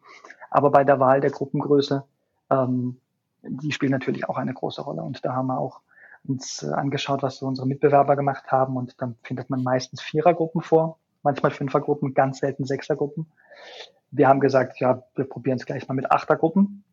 [0.49, 2.03] Aber bei der Wahl der Gruppengröße,
[2.49, 2.99] ähm,
[3.43, 5.03] die spielt natürlich auch eine große Rolle.
[5.03, 5.81] Und da haben wir auch
[6.27, 8.77] uns äh, angeschaut, was so unsere Mitbewerber gemacht haben.
[8.77, 13.27] Und dann findet man meistens Vierergruppen vor, manchmal Fünfergruppen, ganz selten Sechsergruppen.
[14.11, 16.83] wir haben gesagt, ja, wir probieren es gleich mal mit Achtergruppen.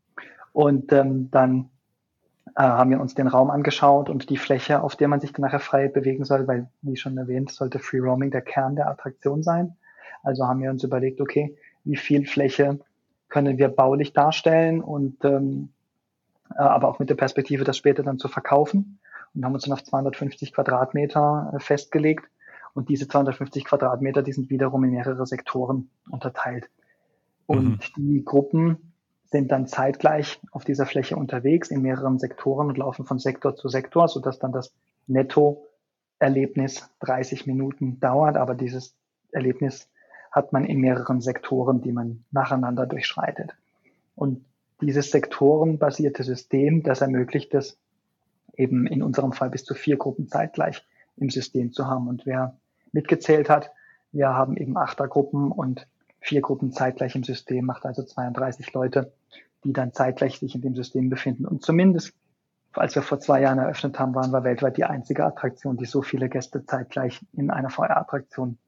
[0.53, 1.71] Und ähm, dann
[2.55, 5.43] äh, haben wir uns den Raum angeschaut und die Fläche, auf der man sich dann
[5.43, 9.43] nachher frei bewegen soll, weil, wie schon erwähnt, sollte Free Roaming der Kern der Attraktion
[9.43, 9.77] sein.
[10.23, 12.81] Also haben wir uns überlegt, okay, wie viel Fläche
[13.29, 15.71] können wir baulich darstellen und ähm,
[16.55, 18.99] äh, aber auch mit der Perspektive, das später dann zu verkaufen.
[19.35, 22.25] Und haben uns dann auf 250 Quadratmeter äh, festgelegt.
[22.75, 26.69] Und diese 250 Quadratmeter, die sind wiederum in mehrere Sektoren unterteilt.
[27.47, 27.81] Und mhm.
[27.97, 28.93] die Gruppen
[29.31, 33.69] sind dann zeitgleich auf dieser Fläche unterwegs in mehreren Sektoren und laufen von Sektor zu
[33.69, 34.73] Sektor, sodass dann das
[35.07, 38.37] Netto-Erlebnis 30 Minuten dauert.
[38.37, 38.95] Aber dieses
[39.33, 39.89] Erlebnis
[40.31, 43.55] hat man in mehreren Sektoren, die man nacheinander durchschreitet.
[44.15, 44.45] Und
[44.81, 47.79] dieses sektorenbasierte System, das ermöglicht es,
[48.57, 50.85] eben in unserem Fall bis zu vier Gruppen zeitgleich
[51.17, 52.09] im System zu haben.
[52.09, 52.57] Und wer
[52.93, 53.71] mitgezählt hat,
[54.13, 55.87] wir haben eben Achtergruppen und
[56.27, 59.13] vier Gruppen zeitgleich im System, macht also 32 Leute,
[59.65, 61.47] die dann zeitgleich sich in dem System befinden.
[61.47, 62.15] Und zumindest,
[62.73, 66.03] als wir vor zwei Jahren eröffnet haben, waren wir weltweit die einzige Attraktion, die so
[66.03, 68.59] viele Gäste zeitgleich in einer VR-Attraktion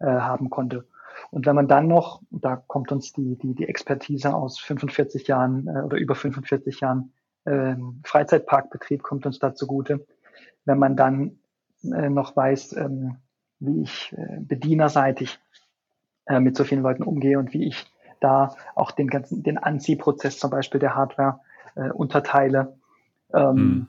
[0.00, 0.86] äh, haben konnte.
[1.30, 5.66] Und wenn man dann noch, da kommt uns die, die, die Expertise aus 45 Jahren
[5.66, 7.12] äh, oder über 45 Jahren
[7.44, 10.06] äh, Freizeitparkbetrieb kommt uns da zugute,
[10.66, 11.38] wenn man dann
[11.82, 13.16] äh, noch weiß, ähm,
[13.60, 15.40] wie ich äh, bedienerseitig
[16.28, 17.86] äh, mit so vielen Leuten umgehe und wie ich
[18.20, 21.40] da auch den ganzen, den Anziehprozess zum Beispiel der Hardware
[21.74, 22.76] äh, unterteile,
[23.32, 23.86] ähm, mhm.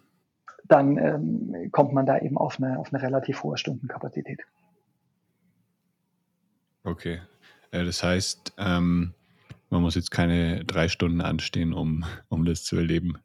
[0.66, 4.42] dann ähm, kommt man da eben auf eine, auf eine relativ hohe Stundenkapazität.
[6.84, 7.22] Okay.
[7.72, 9.14] Äh, das heißt, ähm,
[9.70, 13.18] man muss jetzt keine drei Stunden anstehen, um, um das zu erleben.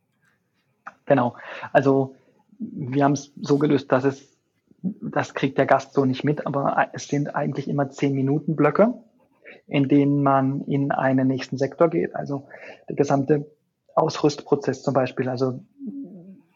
[1.06, 1.36] Genau.
[1.72, 2.16] Also
[2.58, 4.33] wir haben es so gelöst, dass es,
[5.00, 8.92] das kriegt der Gast so nicht mit, aber es sind eigentlich immer zehn Minuten Blöcke,
[9.66, 12.14] in denen man in einen nächsten Sektor geht.
[12.14, 12.46] Also
[12.88, 13.46] der gesamte
[13.94, 15.60] Ausrüstprozess zum Beispiel, also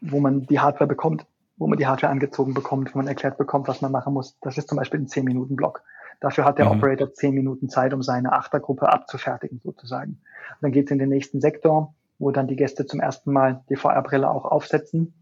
[0.00, 1.24] wo man die Hardware bekommt,
[1.56, 4.36] wo man die Hardware angezogen bekommt, wo man erklärt bekommt, was man machen muss.
[4.42, 5.82] Das ist zum Beispiel ein zehn Minuten Block.
[6.20, 6.78] Dafür hat der mhm.
[6.78, 10.12] Operator zehn Minuten Zeit, um seine Achtergruppe abzufertigen, sozusagen.
[10.12, 13.62] Und dann geht es in den nächsten Sektor, wo dann die Gäste zum ersten Mal
[13.70, 15.14] die VR-Brille auch aufsetzen.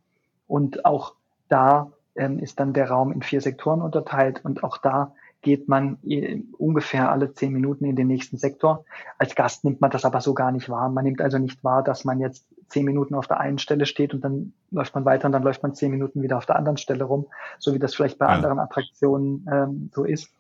[0.49, 1.15] Und auch
[1.49, 5.99] da ähm, ist dann der Raum in vier Sektoren unterteilt und auch da geht man
[6.03, 8.85] äh, ungefähr alle zehn Minuten in den nächsten Sektor.
[9.19, 10.89] Als Gast nimmt man das aber so gar nicht wahr.
[10.89, 14.13] Man nimmt also nicht wahr, dass man jetzt zehn Minuten auf der einen Stelle steht
[14.13, 16.79] und dann läuft man weiter und dann läuft man zehn Minuten wieder auf der anderen
[16.79, 17.27] Stelle rum,
[17.59, 18.33] so wie das vielleicht bei ja.
[18.33, 20.31] anderen Attraktionen ähm, so ist,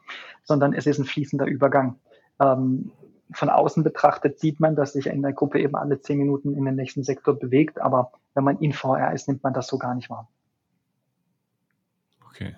[0.42, 2.00] sondern es ist ein fließender Übergang.
[2.40, 2.90] Ähm,
[3.32, 6.64] von außen betrachtet sieht man, dass sich in der Gruppe eben alle zehn Minuten in
[6.64, 9.94] den nächsten Sektor bewegt, aber wenn man in VR ist, nimmt man das so gar
[9.94, 10.28] nicht wahr.
[12.36, 12.54] Okay.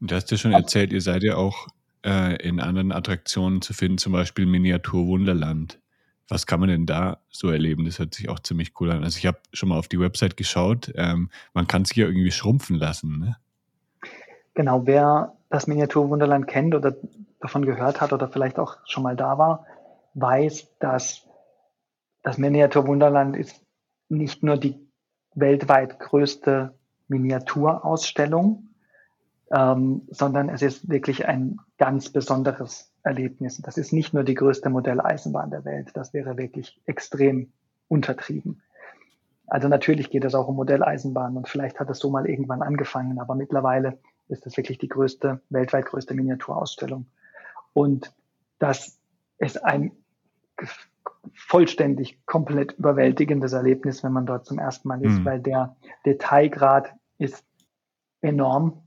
[0.00, 1.66] Du hast ja schon erzählt, ihr seid ja auch
[2.04, 5.80] äh, in anderen Attraktionen zu finden, zum Beispiel Miniatur Wunderland.
[6.28, 7.84] Was kann man denn da so erleben?
[7.84, 9.02] Das hört sich auch ziemlich cool an.
[9.02, 10.92] Also ich habe schon mal auf die Website geschaut.
[10.94, 13.18] Ähm, man kann sich ja irgendwie schrumpfen lassen.
[13.18, 13.36] Ne?
[14.54, 16.94] Genau, wer das Miniaturwunderland kennt oder
[17.40, 19.66] davon gehört hat oder vielleicht auch schon mal da war,
[20.14, 21.26] weiß, dass
[22.22, 23.60] das Miniaturwunderland ist
[24.08, 24.78] nicht nur die
[25.34, 26.74] weltweit größte
[27.12, 28.68] Miniaturausstellung,
[29.52, 33.58] ähm, sondern es ist wirklich ein ganz besonderes Erlebnis.
[33.58, 37.52] Das ist nicht nur die größte Modelleisenbahn der Welt, das wäre wirklich extrem
[37.88, 38.62] untertrieben.
[39.46, 43.20] Also natürlich geht es auch um Modelleisenbahnen und vielleicht hat es so mal irgendwann angefangen,
[43.20, 43.98] aber mittlerweile
[44.28, 47.06] ist das wirklich die größte, weltweit größte Miniaturausstellung.
[47.74, 48.14] Und
[48.58, 48.98] das
[49.38, 49.92] ist ein
[51.34, 55.24] vollständig, komplett überwältigendes Erlebnis, wenn man dort zum ersten Mal ist, mhm.
[55.24, 57.44] weil der Detailgrad ist
[58.20, 58.82] enorm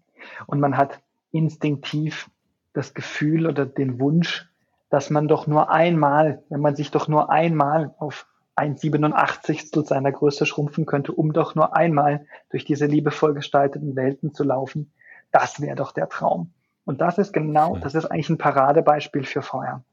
[0.46, 2.30] und man hat instinktiv
[2.74, 4.50] das Gefühl oder den Wunsch,
[4.90, 9.72] dass man doch nur einmal, wenn man sich doch nur einmal auf ein 87.
[9.86, 14.92] seiner Größe schrumpfen könnte, um doch nur einmal durch diese liebevoll gestalteten Welten zu laufen,
[15.32, 16.54] das wäre doch der Traum.
[16.86, 19.84] Und das ist genau, das ist eigentlich ein Paradebeispiel für VR.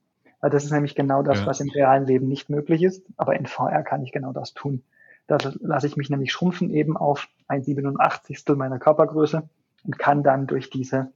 [0.41, 1.47] Weil das ist nämlich genau das, ja.
[1.47, 4.85] was im realen Leben nicht möglich ist, aber in VR kann ich genau das tun.
[5.27, 8.45] Da lasse ich mich nämlich schrumpfen eben auf ein 87.
[8.57, 9.49] meiner Körpergröße
[9.85, 11.13] und kann dann durch diese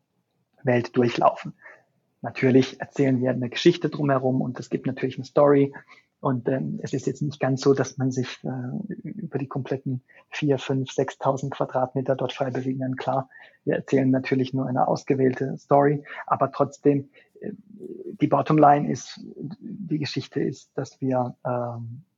[0.63, 1.55] Welt durchlaufen.
[2.23, 5.73] Natürlich erzählen wir eine Geschichte drumherum und es gibt natürlich eine Story.
[6.21, 10.03] Und ähm, es ist jetzt nicht ganz so, dass man sich äh, über die kompletten
[10.31, 12.97] vier, fünf, sechstausend Quadratmeter dort frei bewegen kann.
[12.97, 13.31] Klar,
[13.65, 17.11] wir erzählen natürlich nur eine ausgewählte Story, aber trotzdem,
[18.20, 19.20] die Bottomline ist,
[19.61, 21.51] die Geschichte ist, dass wir, äh,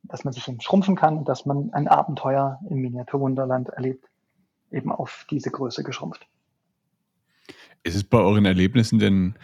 [0.03, 4.05] dass man sich eben schrumpfen kann und dass man ein Abenteuer im Miniaturwunderland erlebt,
[4.71, 6.27] eben auf diese Größe geschrumpft.
[7.83, 9.35] Ist es bei euren Erlebnissen denn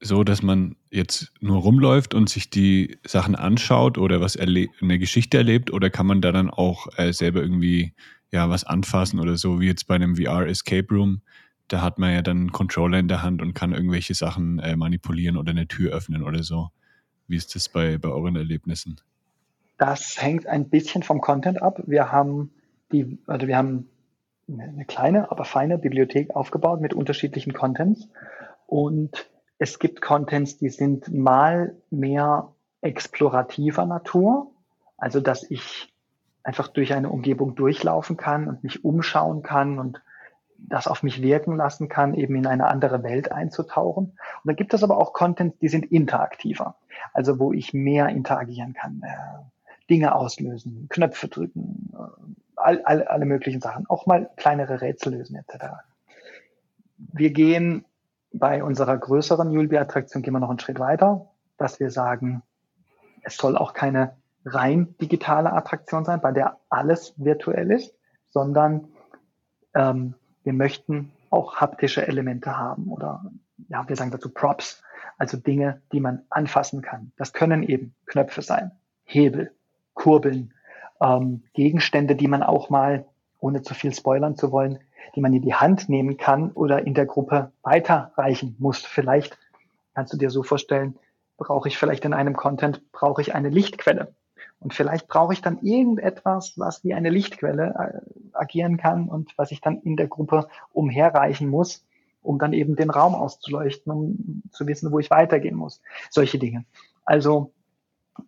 [0.00, 5.38] so, dass man jetzt nur rumläuft und sich die Sachen anschaut oder was eine Geschichte
[5.38, 7.94] erlebt oder kann man da dann auch äh, selber irgendwie
[8.30, 11.22] ja was anfassen oder so, wie jetzt bei einem VR Escape Room?
[11.68, 14.76] Da hat man ja dann einen Controller in der Hand und kann irgendwelche Sachen äh,
[14.76, 16.68] manipulieren oder eine Tür öffnen oder so.
[17.26, 19.00] Wie ist das bei, bei euren Erlebnissen?
[19.78, 21.82] Das hängt ein bisschen vom Content ab.
[21.86, 22.50] Wir haben
[22.92, 23.88] die, also wir haben
[24.48, 28.08] eine kleine, aber feine Bibliothek aufgebaut mit unterschiedlichen Contents
[28.66, 34.52] und es gibt Contents, die sind mal mehr explorativer Natur,
[34.98, 35.92] also dass ich
[36.42, 40.02] einfach durch eine Umgebung durchlaufen kann und mich umschauen kann und
[40.68, 44.04] das auf mich wirken lassen kann, eben in eine andere Welt einzutauchen.
[44.06, 46.76] Und da gibt es aber auch Contents, die sind interaktiver,
[47.12, 53.26] also wo ich mehr interagieren kann, äh, Dinge auslösen, Knöpfe drücken, äh, all, all, alle
[53.26, 55.66] möglichen Sachen, auch mal kleinere Rätsel lösen etc.
[56.96, 57.84] Wir gehen
[58.32, 62.42] bei unserer größeren Julbi-Attraktion gehen wir noch einen Schritt weiter, dass wir sagen,
[63.22, 67.94] es soll auch keine rein digitale Attraktion sein, bei der alles virtuell ist,
[68.30, 68.88] sondern
[69.74, 70.14] ähm,
[70.44, 73.24] wir möchten auch haptische Elemente haben oder
[73.68, 74.82] ja, wir sagen dazu Props,
[75.18, 77.12] also Dinge, die man anfassen kann.
[77.16, 78.72] Das können eben Knöpfe sein,
[79.04, 79.52] Hebel,
[79.94, 80.52] Kurbeln,
[81.00, 83.06] ähm, Gegenstände, die man auch mal,
[83.38, 84.78] ohne zu viel spoilern zu wollen,
[85.14, 88.78] die man in die Hand nehmen kann oder in der Gruppe weiterreichen muss.
[88.78, 89.38] Vielleicht
[89.94, 90.98] kannst du dir so vorstellen,
[91.36, 94.14] brauche ich vielleicht in einem Content, brauche ich eine Lichtquelle.
[94.64, 98.00] Und vielleicht brauche ich dann irgendetwas, was wie eine Lichtquelle äh,
[98.32, 101.84] agieren kann und was ich dann in der Gruppe umherreichen muss,
[102.22, 105.82] um dann eben den Raum auszuleuchten, um zu wissen, wo ich weitergehen muss.
[106.08, 106.64] Solche Dinge.
[107.04, 107.52] Also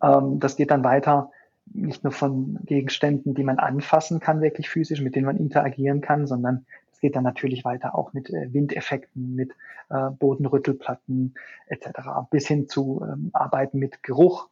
[0.03, 1.31] ähm, das geht dann weiter
[1.73, 6.27] nicht nur von Gegenständen, die man anfassen kann, wirklich physisch, mit denen man interagieren kann,
[6.27, 9.53] sondern es geht dann natürlich weiter auch mit äh, Windeffekten, mit
[9.89, 11.33] äh, Bodenrüttelplatten
[11.65, 11.87] etc.
[12.29, 14.49] bis hin zu ähm, Arbeiten mit Geruch.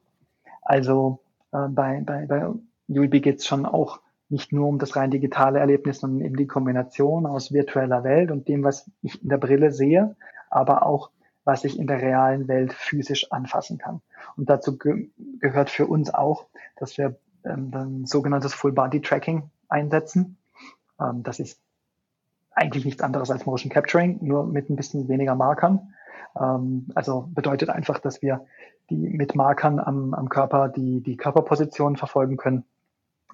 [0.63, 1.19] Also
[1.55, 2.47] äh, bei, bei, bei
[2.89, 6.47] ULB geht es schon auch nicht nur um das rein digitale Erlebnis, sondern eben die
[6.47, 10.15] Kombination aus virtueller Welt und dem, was ich in der Brille sehe,
[10.49, 11.11] aber auch
[11.43, 14.01] was ich in der realen Welt physisch anfassen kann.
[14.35, 19.51] Und dazu ge gehört für uns auch, dass wir ähm, dann sogenanntes Full Body Tracking
[19.69, 20.37] einsetzen.
[20.99, 21.61] Ähm, das ist
[22.51, 25.93] eigentlich nichts anderes als Motion Capturing, nur mit ein bisschen weniger Markern.
[26.39, 28.45] Ähm, also bedeutet einfach, dass wir
[28.89, 32.63] die mit Markern am, am Körper die, die Körperposition verfolgen können,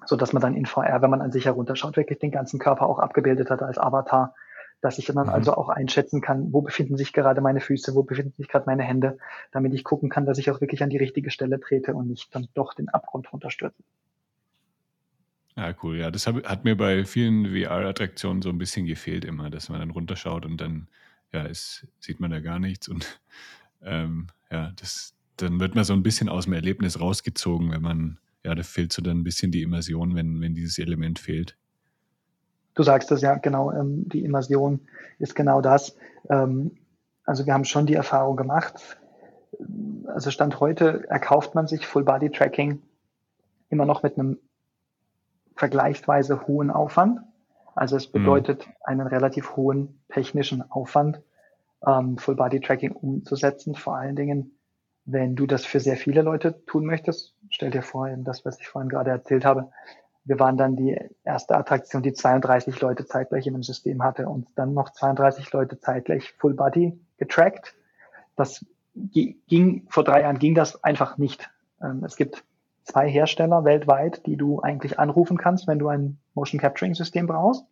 [0.06, 2.86] so dass man dann in VR, wenn man an sich herunterschaut, wirklich den ganzen Körper
[2.86, 4.34] auch abgebildet hat als Avatar
[4.82, 5.32] dass ich dann mhm.
[5.32, 8.82] also auch einschätzen kann, wo befinden sich gerade meine Füße, wo befinden sich gerade meine
[8.82, 9.16] Hände,
[9.52, 12.34] damit ich gucken kann, dass ich auch wirklich an die richtige Stelle trete und nicht
[12.34, 13.82] dann doch den Abgrund runterstürze.
[15.56, 15.98] Ja, cool.
[15.98, 19.78] Ja, das hab, hat mir bei vielen VR-Attraktionen so ein bisschen gefehlt immer, dass man
[19.78, 20.88] dann runterschaut und dann
[21.32, 23.20] ja, ist, sieht man da gar nichts und
[23.82, 28.18] ähm, ja, das, dann wird man so ein bisschen aus dem Erlebnis rausgezogen, wenn man,
[28.44, 31.56] ja, da fehlt so dann ein bisschen die Immersion, wenn, wenn dieses Element fehlt.
[32.74, 34.80] Du sagst das ja genau, ähm, die Immersion
[35.18, 35.96] ist genau das.
[36.30, 36.72] Ähm,
[37.24, 38.98] also wir haben schon die Erfahrung gemacht.
[40.06, 42.82] Also Stand heute erkauft man sich Full Body Tracking
[43.68, 44.38] immer noch mit einem
[45.56, 47.20] vergleichsweise hohen Aufwand.
[47.74, 48.12] Also es mhm.
[48.12, 48.72] bedeutet mhm.
[48.82, 51.20] einen relativ hohen technischen Aufwand,
[51.86, 53.74] ähm, Full Body Tracking umzusetzen.
[53.74, 54.58] Vor allen Dingen,
[55.04, 57.34] wenn du das für sehr viele Leute tun möchtest.
[57.50, 59.70] Stell dir vor, das, was ich vorhin gerade erzählt habe,
[60.24, 64.46] wir waren dann die erste Attraktion, die 32 Leute zeitgleich in einem System hatte und
[64.54, 67.74] dann noch 32 Leute zeitgleich Full Body getrackt.
[68.36, 68.64] Das
[68.94, 71.50] ging, vor drei Jahren ging das einfach nicht.
[71.82, 72.44] Ähm, es gibt
[72.84, 77.64] zwei Hersteller weltweit, die du eigentlich anrufen kannst, wenn du ein Motion Capturing System brauchst.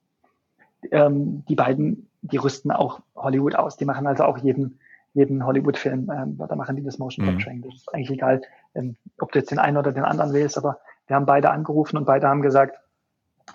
[0.91, 3.77] Ähm, die beiden, die rüsten auch Hollywood aus.
[3.77, 4.79] Die machen also auch jeden,
[5.15, 7.31] jeden Hollywood-Film, ähm, da machen die das Motion mhm.
[7.33, 7.63] Capturing.
[7.63, 8.43] Das ist eigentlich egal,
[9.19, 12.05] ob du jetzt den einen oder den anderen wählst, aber wir haben beide angerufen und
[12.05, 12.79] beide haben gesagt,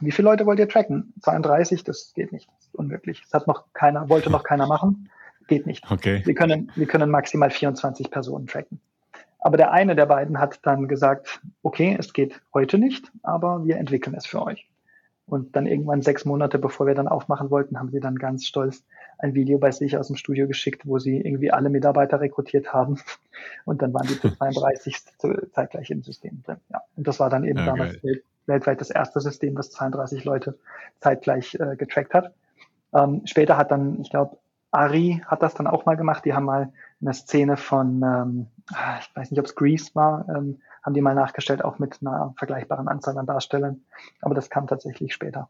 [0.01, 1.13] wie viele Leute wollt ihr tracken?
[1.21, 3.21] 32, das geht nicht, das ist unmöglich.
[3.21, 5.09] Das hat noch keiner, wollte noch keiner machen,
[5.47, 5.89] geht nicht.
[5.89, 6.21] Okay.
[6.25, 8.81] Wir können, wir können maximal 24 Personen tracken.
[9.39, 13.77] Aber der eine der beiden hat dann gesagt, okay, es geht heute nicht, aber wir
[13.77, 14.67] entwickeln es für euch.
[15.27, 18.83] Und dann irgendwann sechs Monate, bevor wir dann aufmachen wollten, haben sie dann ganz stolz
[19.17, 22.99] ein Video bei sich aus dem Studio geschickt, wo sie irgendwie alle Mitarbeiter rekrutiert haben.
[23.65, 24.97] Und dann waren die zu 32
[25.51, 26.57] zeitgleich im System drin.
[26.69, 26.81] Ja.
[26.95, 27.65] Und das war dann eben okay.
[27.65, 27.97] damals
[28.45, 30.57] weltweit das erste System, das 32 Leute
[30.99, 32.33] zeitgleich äh, getrackt hat.
[32.93, 34.37] Ähm, später hat dann, ich glaube,
[34.75, 36.25] Ari hat das dann auch mal gemacht.
[36.25, 36.71] Die haben mal
[37.01, 41.01] eine Szene von, ähm, ah, ich weiß nicht, ob es Grease war, ähm, haben die
[41.01, 43.81] mal nachgestellt, auch mit einer vergleichbaren Anzahl an Darstellern.
[44.21, 45.49] Aber das kam tatsächlich später.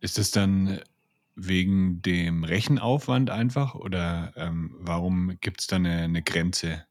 [0.00, 0.80] Ist es dann
[1.34, 6.84] wegen dem Rechenaufwand einfach oder ähm, warum gibt es da eine, eine Grenze?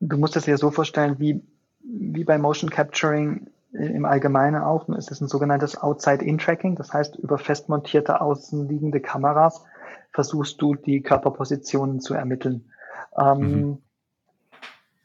[0.00, 1.40] Du musst es dir so vorstellen, wie,
[1.84, 4.88] wie bei Motion Capturing im Allgemeinen auch.
[4.90, 6.76] Es ist ein sogenanntes Outside-In-Tracking.
[6.76, 9.64] Das heißt, über fest montierte außenliegende Kameras
[10.12, 12.70] versuchst du die Körperpositionen zu ermitteln.
[13.16, 13.78] Ähm, mhm.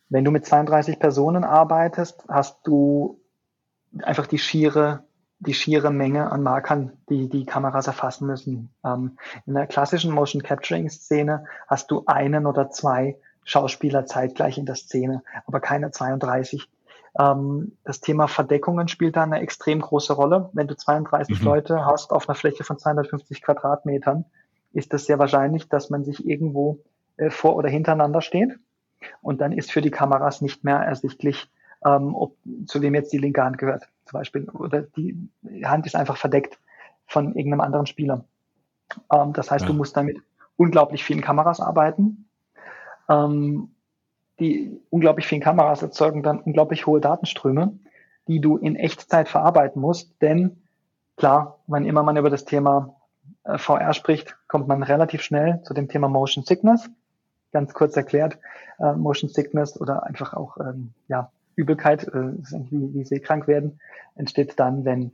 [0.09, 3.19] Wenn du mit 32 Personen arbeitest, hast du
[4.01, 5.03] einfach die schiere,
[5.39, 8.69] die schiere Menge an Markern, die die Kameras erfassen müssen.
[8.83, 14.65] Ähm, in der klassischen Motion Capturing Szene hast du einen oder zwei Schauspieler zeitgleich in
[14.65, 16.67] der Szene, aber keine 32.
[17.17, 20.49] Ähm, das Thema Verdeckungen spielt da eine extrem große Rolle.
[20.53, 21.45] Wenn du 32 mhm.
[21.45, 24.25] Leute hast auf einer Fläche von 250 Quadratmetern,
[24.73, 26.83] ist es sehr wahrscheinlich, dass man sich irgendwo
[27.17, 28.59] äh, vor oder hintereinander steht.
[29.21, 31.51] Und dann ist für die Kameras nicht mehr ersichtlich,
[31.85, 34.49] ähm, ob, zu wem jetzt die linke Hand gehört, zum Beispiel.
[34.49, 35.29] Oder die
[35.63, 36.59] Hand ist einfach verdeckt
[37.05, 38.25] von irgendeinem anderen Spieler.
[39.11, 39.67] Ähm, das heißt, ja.
[39.67, 40.17] du musst dann mit
[40.55, 42.29] unglaublich vielen Kameras arbeiten.
[43.09, 43.71] Ähm,
[44.39, 47.77] die unglaublich vielen Kameras erzeugen dann unglaublich hohe Datenströme,
[48.27, 50.21] die du in Echtzeit verarbeiten musst.
[50.21, 50.57] Denn
[51.15, 52.95] klar, wann immer man über das Thema
[53.43, 56.89] äh, VR spricht, kommt man relativ schnell zu dem Thema Motion Sickness.
[57.51, 58.37] Ganz kurz erklärt,
[58.79, 62.33] äh, Motion Sickness oder einfach auch ähm, ja, Übelkeit, äh,
[62.69, 63.79] wie, wie seekrank werden,
[64.15, 65.11] entsteht dann, wenn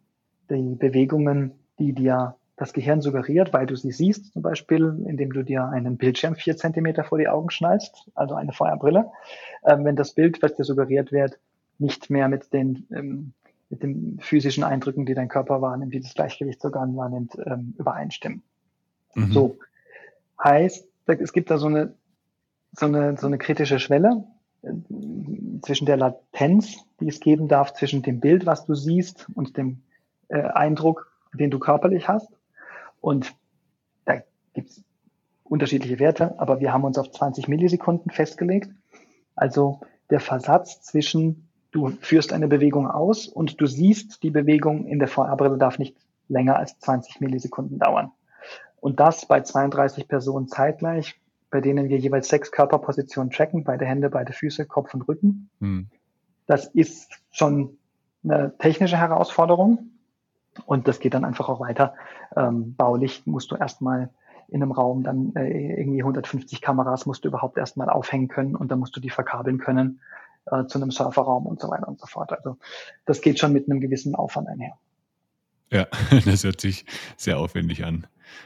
[0.49, 5.43] die Bewegungen, die dir das Gehirn suggeriert, weil du sie siehst, zum Beispiel, indem du
[5.43, 9.11] dir einen Bildschirm vier Zentimeter vor die Augen schnallst, also eine Feuerbrille,
[9.65, 11.37] ähm, wenn das Bild, was dir suggeriert wird,
[11.77, 13.33] nicht mehr mit den ähm,
[13.69, 18.43] mit den physischen Eindrücken, die dein Körper wahrnimmt, die das Gleichgewichtsorgan wahrnimmt, ähm, übereinstimmen.
[19.15, 19.31] Mhm.
[19.33, 19.57] So
[20.41, 21.93] heißt, es gibt da so eine
[22.71, 24.23] so eine so eine kritische Schwelle
[24.61, 24.71] äh,
[25.63, 29.81] zwischen der Latenz, die es geben darf, zwischen dem Bild, was du siehst, und dem
[30.29, 32.29] äh, Eindruck, den du körperlich hast.
[33.03, 33.35] Und
[34.05, 34.21] da
[34.53, 34.81] gibt's
[35.43, 38.71] unterschiedliche Werte, aber wir haben uns auf 20 Millisekunden festgelegt.
[39.35, 44.99] Also der Versatz zwischen Du führst eine Bewegung aus und du siehst die Bewegung in
[44.99, 45.97] der VR-Brille darf nicht
[46.29, 48.11] länger als 20 Millisekunden dauern.
[48.79, 54.11] Und das bei 32 Personen zeitgleich, bei denen wir jeweils sechs Körperpositionen tracken, beide Hände,
[54.11, 55.49] beide Füße, Kopf und Rücken.
[55.61, 55.87] Hm.
[56.45, 57.79] Das ist schon
[58.23, 59.92] eine technische Herausforderung.
[60.65, 61.95] Und das geht dann einfach auch weiter.
[62.35, 64.09] Ähm, baulich musst du erstmal
[64.49, 68.71] in einem Raum dann äh, irgendwie 150 Kameras musst du überhaupt erstmal aufhängen können und
[68.71, 69.99] dann musst du die verkabeln können
[70.45, 72.31] äh, zu einem Surferraum und so weiter und so fort.
[72.33, 72.57] Also
[73.05, 74.77] das geht schon mit einem gewissen Aufwand einher.
[75.71, 75.87] Ja,
[76.25, 76.85] das hört sich
[77.17, 78.05] sehr aufwendig an.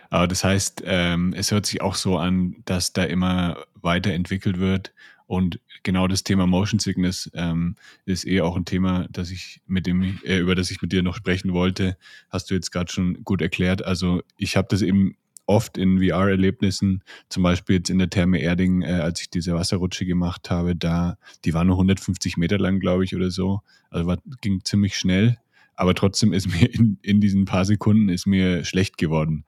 [0.09, 4.93] Aber das heißt, ähm, es hört sich auch so an, dass da immer weiterentwickelt wird.
[5.27, 7.75] Und genau das Thema Motion Sickness ähm,
[8.05, 11.03] ist eh auch ein Thema, das ich mit dem, äh, über das ich mit dir
[11.03, 11.97] noch sprechen wollte.
[12.29, 13.83] Hast du jetzt gerade schon gut erklärt.
[13.83, 15.15] Also ich habe das eben
[15.47, 20.05] oft in VR-Erlebnissen, zum Beispiel jetzt in der Therme Erding, äh, als ich diese Wasserrutsche
[20.05, 23.61] gemacht habe, da, die war nur 150 Meter lang, glaube ich, oder so.
[23.89, 25.37] Also war, ging ziemlich schnell,
[25.75, 29.45] aber trotzdem ist mir in, in diesen paar Sekunden ist mir schlecht geworden.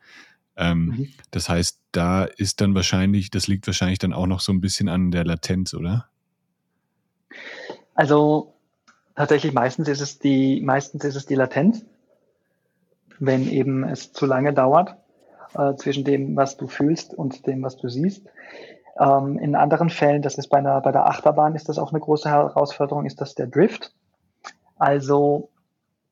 [0.59, 1.07] Ähm, mhm.
[1.31, 4.89] Das heißt, da ist dann wahrscheinlich, das liegt wahrscheinlich dann auch noch so ein bisschen
[4.89, 6.09] an der Latenz, oder?
[7.95, 8.53] Also
[9.15, 11.85] tatsächlich meistens ist es die, meistens ist es die Latenz,
[13.19, 14.97] wenn eben es zu lange dauert
[15.55, 18.27] äh, zwischen dem, was du fühlst und dem, was du siehst.
[18.99, 22.01] Ähm, in anderen Fällen, das ist bei, einer, bei der Achterbahn, ist das auch eine
[22.01, 23.93] große Herausforderung, ist das der Drift.
[24.77, 25.49] Also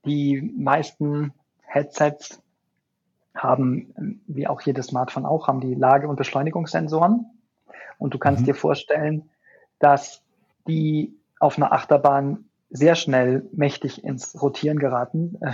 [0.05, 1.33] die meisten
[1.63, 2.41] Headsets
[3.37, 7.25] haben, wie auch jedes Smartphone auch, haben die Lage- und Beschleunigungssensoren.
[7.97, 8.45] Und du kannst mhm.
[8.45, 9.29] dir vorstellen,
[9.79, 10.21] dass
[10.67, 15.53] die auf einer Achterbahn sehr schnell mächtig ins Rotieren geraten äh,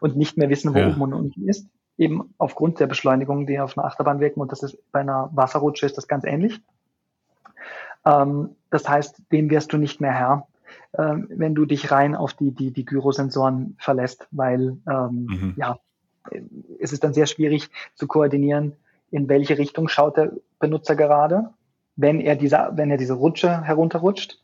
[0.00, 0.88] und nicht mehr wissen, wo ja.
[0.88, 1.68] oben und unten ist
[1.98, 4.40] eben aufgrund der Beschleunigung, die auf einer Achterbahn wirken.
[4.40, 6.60] Und das ist bei einer Wasserrutsche ist das ganz ähnlich.
[8.04, 10.46] Ähm, das heißt, dem wirst du nicht mehr Herr,
[10.96, 15.54] ähm, wenn du dich rein auf die, die, die Gyrosensoren verlässt, weil ähm, mhm.
[15.56, 15.78] ja,
[16.78, 18.72] es ist dann sehr schwierig zu koordinieren,
[19.10, 21.50] in welche Richtung schaut der Benutzer gerade,
[21.96, 24.38] wenn er diese, wenn er diese Rutsche herunterrutscht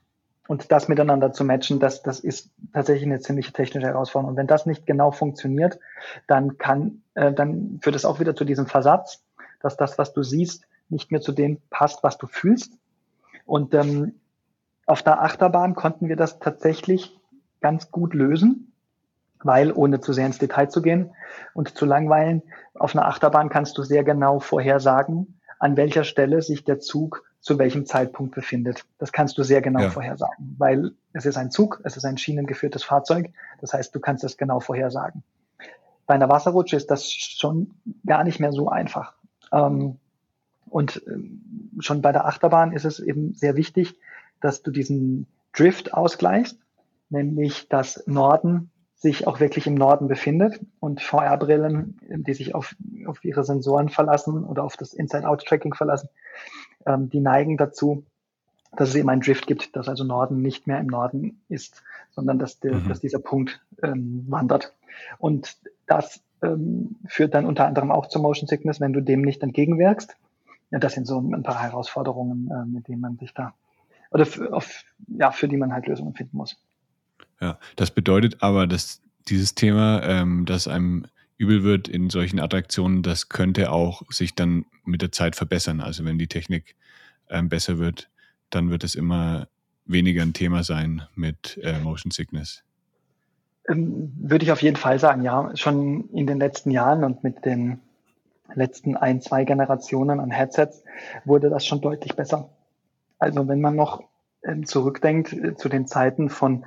[0.48, 4.30] und das miteinander zu matchen, das, das ist tatsächlich eine ziemliche technische Herausforderung.
[4.30, 5.78] Und wenn das nicht genau funktioniert,
[6.26, 9.22] dann kann, äh, dann führt es auch wieder zu diesem Versatz,
[9.60, 12.72] dass das, was du siehst, nicht mehr zu dem passt, was du fühlst.
[13.44, 14.14] Und ähm,
[14.86, 17.18] auf der Achterbahn konnten wir das tatsächlich
[17.60, 18.71] ganz gut lösen,
[19.44, 21.14] weil ohne zu sehr ins Detail zu gehen
[21.54, 22.42] und zu langweilen,
[22.74, 27.58] auf einer Achterbahn kannst du sehr genau vorhersagen, an welcher Stelle sich der Zug zu
[27.58, 28.84] welchem Zeitpunkt befindet.
[28.98, 29.90] Das kannst du sehr genau ja.
[29.90, 33.30] vorhersagen, weil es ist ein Zug, es ist ein schienengeführtes Fahrzeug.
[33.60, 35.22] Das heißt, du kannst es genau vorhersagen.
[36.06, 37.74] Bei einer Wasserrutsche ist das schon
[38.04, 39.14] gar nicht mehr so einfach.
[39.52, 39.98] Ähm,
[40.68, 43.96] und ähm, schon bei der Achterbahn ist es eben sehr wichtig,
[44.40, 46.58] dass du diesen Drift ausgleichst,
[47.10, 48.71] nämlich dass Norden
[49.02, 52.74] sich auch wirklich im Norden befindet und VR-Brillen, die sich auf,
[53.06, 56.08] auf ihre Sensoren verlassen oder auf das Inside-Out-Tracking verlassen,
[56.86, 58.04] ähm, die neigen dazu,
[58.76, 62.38] dass es eben einen Drift gibt, dass also Norden nicht mehr im Norden ist, sondern
[62.38, 62.88] dass, der, mhm.
[62.88, 64.72] dass dieser Punkt ähm, wandert.
[65.18, 69.42] Und das ähm, führt dann unter anderem auch zur Motion Sickness, wenn du dem nicht
[69.42, 70.16] entgegenwirkst.
[70.70, 73.52] Ja, das sind so ein paar Herausforderungen, äh, mit denen man sich da
[74.12, 76.56] oder für, auf, ja, für die man halt Lösungen finden muss.
[77.42, 81.06] Ja, das bedeutet aber, dass dieses Thema, ähm, dass einem
[81.38, 85.80] übel wird in solchen Attraktionen, das könnte auch sich dann mit der Zeit verbessern.
[85.80, 86.76] Also wenn die Technik
[87.28, 88.08] ähm, besser wird,
[88.50, 89.48] dann wird es immer
[89.86, 92.62] weniger ein Thema sein mit äh, Motion Sickness.
[93.68, 95.50] Ähm, würde ich auf jeden Fall sagen, ja.
[95.56, 97.80] Schon in den letzten Jahren und mit den
[98.54, 100.84] letzten ein, zwei Generationen an Headsets
[101.24, 102.50] wurde das schon deutlich besser.
[103.18, 104.04] Also wenn man noch
[104.44, 106.64] ähm, zurückdenkt äh, zu den Zeiten von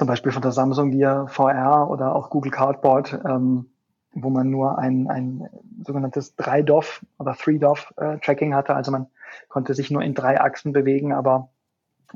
[0.00, 3.66] zum Beispiel von der Samsung Gear VR oder auch Google Cardboard, ähm,
[4.14, 5.46] wo man nur ein, ein
[5.84, 8.74] sogenanntes 3DOF oder 3DOF äh, Tracking hatte.
[8.74, 9.08] Also man
[9.50, 11.50] konnte sich nur in drei Achsen bewegen, aber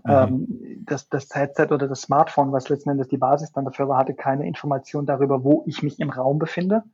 [0.03, 0.11] mhm.
[0.11, 0.47] ähm,
[0.87, 4.15] das, das Headset oder das Smartphone, was letzten Endes die Basis dann dafür war, hatte
[4.15, 6.85] keine Information darüber, wo ich mich im Raum befinde.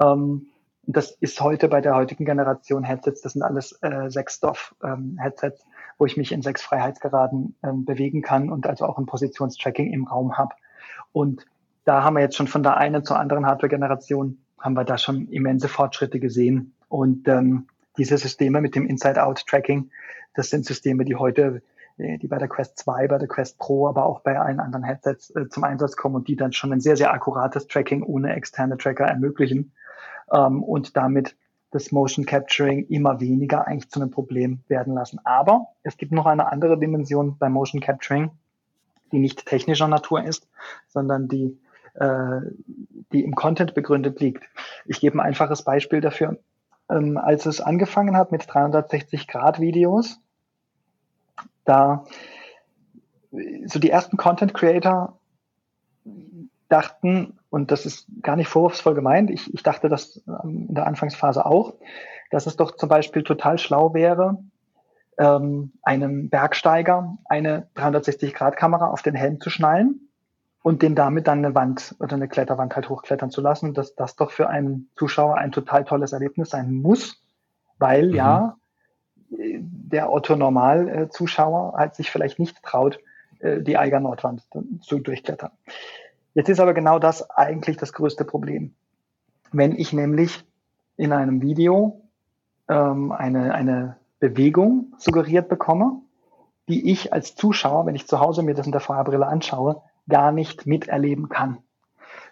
[0.00, 0.46] Ähm,
[0.86, 6.06] das ist heute bei der heutigen Generation Headsets, das sind alles äh, 6DOF-Headsets, ähm, wo
[6.06, 10.36] ich mich in sechs Freiheitsgeraden ähm, bewegen kann und also auch ein Positionstracking im Raum
[10.36, 10.54] habe.
[11.12, 11.46] Und
[11.84, 15.28] da haben wir jetzt schon von der einen zur anderen Hardware-Generation, haben wir da schon
[15.28, 16.74] immense Fortschritte gesehen.
[16.88, 17.66] Und ähm,
[17.96, 19.90] diese Systeme mit dem Inside-Out-Tracking,
[20.34, 21.62] das sind Systeme, die heute,
[21.98, 24.84] äh, die bei der Quest 2, bei der Quest Pro, aber auch bei allen anderen
[24.84, 28.34] Headsets äh, zum Einsatz kommen und die dann schon ein sehr, sehr akkurates Tracking ohne
[28.34, 29.72] externe Tracker ermöglichen
[30.32, 31.36] ähm, und damit
[31.74, 35.18] das Motion Capturing immer weniger eigentlich zu einem Problem werden lassen.
[35.24, 38.30] Aber es gibt noch eine andere Dimension beim Motion Capturing,
[39.10, 40.46] die nicht technischer Natur ist,
[40.86, 41.58] sondern die,
[41.94, 42.40] äh,
[43.12, 44.44] die im Content begründet liegt.
[44.86, 46.38] Ich gebe ein einfaches Beispiel dafür.
[46.88, 50.20] Ähm, als es angefangen hat mit 360-Grad-Videos,
[51.64, 52.04] da
[53.66, 55.18] so die ersten Content Creator
[56.68, 60.88] dachten, und das ist gar nicht vorwurfsvoll gemeint, ich, ich dachte das ähm, in der
[60.88, 61.74] Anfangsphase auch,
[62.32, 64.38] dass es doch zum Beispiel total schlau wäre,
[65.18, 70.08] ähm, einem Bergsteiger eine 360-Grad-Kamera auf den Helm zu schnallen
[70.64, 74.16] und den damit dann eine Wand oder eine Kletterwand halt hochklettern zu lassen, dass das
[74.16, 77.22] doch für einen Zuschauer ein total tolles Erlebnis sein muss,
[77.78, 78.14] weil mhm.
[78.16, 78.56] ja
[79.28, 82.98] der Otto-Normal-Zuschauer halt sich vielleicht nicht traut,
[83.38, 84.42] äh, die Eiger Nordwand
[84.80, 85.52] zu durchklettern.
[86.34, 88.74] Jetzt ist aber genau das eigentlich das größte Problem.
[89.52, 90.44] Wenn ich nämlich
[90.96, 92.02] in einem Video
[92.68, 96.00] ähm, eine, eine Bewegung suggeriert bekomme,
[96.68, 100.32] die ich als Zuschauer, wenn ich zu Hause mir das in der Fahrbrille anschaue, gar
[100.32, 101.58] nicht miterleben kann.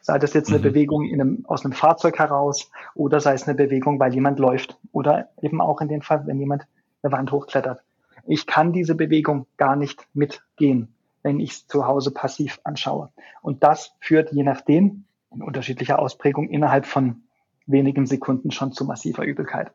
[0.00, 0.62] Sei das jetzt eine mhm.
[0.62, 4.78] Bewegung in einem, aus einem Fahrzeug heraus oder sei es eine Bewegung, weil jemand läuft
[4.90, 6.66] oder eben auch in dem Fall, wenn jemand
[7.02, 7.82] eine Wand hochklettert.
[8.26, 13.10] Ich kann diese Bewegung gar nicht mitgehen wenn ich es zu Hause passiv anschaue.
[13.40, 17.22] Und das führt je nachdem in unterschiedlicher Ausprägung innerhalb von
[17.66, 19.72] wenigen Sekunden schon zu massiver Übelkeit.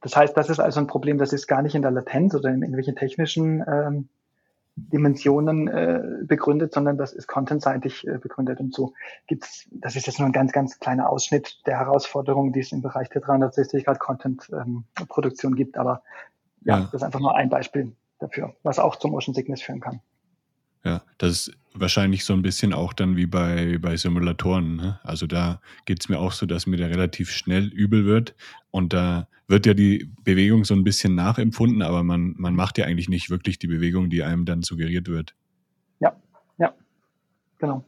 [0.00, 2.50] Das heißt, das ist also ein Problem, das ist gar nicht in der Latenz oder
[2.50, 4.08] in irgendwelchen technischen ähm,
[4.76, 8.60] Dimensionen äh, begründet, sondern das ist contentseitig äh, begründet.
[8.60, 8.94] Und so
[9.26, 12.82] gibt's, das ist jetzt nur ein ganz, ganz kleiner Ausschnitt der Herausforderungen, die es im
[12.82, 15.76] Bereich der 360 Grad Content-Produktion ähm, gibt.
[15.76, 16.02] Aber
[16.62, 19.80] ja, ja, das ist einfach nur ein Beispiel dafür, was auch zum Motion Sickness führen
[19.80, 20.00] kann.
[20.84, 24.76] Ja, das ist wahrscheinlich so ein bisschen auch dann wie bei, bei Simulatoren.
[24.76, 25.00] Ne?
[25.02, 28.34] Also da geht es mir auch so, dass mir da relativ schnell übel wird.
[28.70, 32.86] Und da wird ja die Bewegung so ein bisschen nachempfunden, aber man, man macht ja
[32.86, 35.34] eigentlich nicht wirklich die Bewegung, die einem dann suggeriert wird.
[36.00, 36.16] Ja,
[36.58, 36.74] ja,
[37.58, 37.84] genau.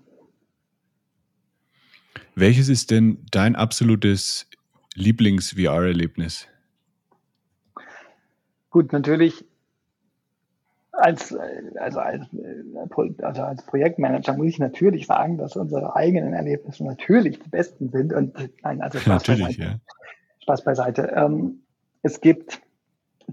[2.34, 4.48] Welches ist denn dein absolutes
[4.94, 6.48] Lieblings-VR-Erlebnis?
[8.70, 9.44] Gut, natürlich
[11.02, 11.36] als,
[11.76, 12.26] also als,
[13.22, 18.12] also als Projektmanager muss ich natürlich sagen, dass unsere eigenen Erlebnisse natürlich die besten sind.
[18.12, 19.62] Und nein, also Spaß natürlich, beiseite.
[19.62, 19.80] Ja.
[20.42, 21.12] Spaß beiseite.
[21.14, 21.62] Ähm,
[22.02, 22.62] es gibt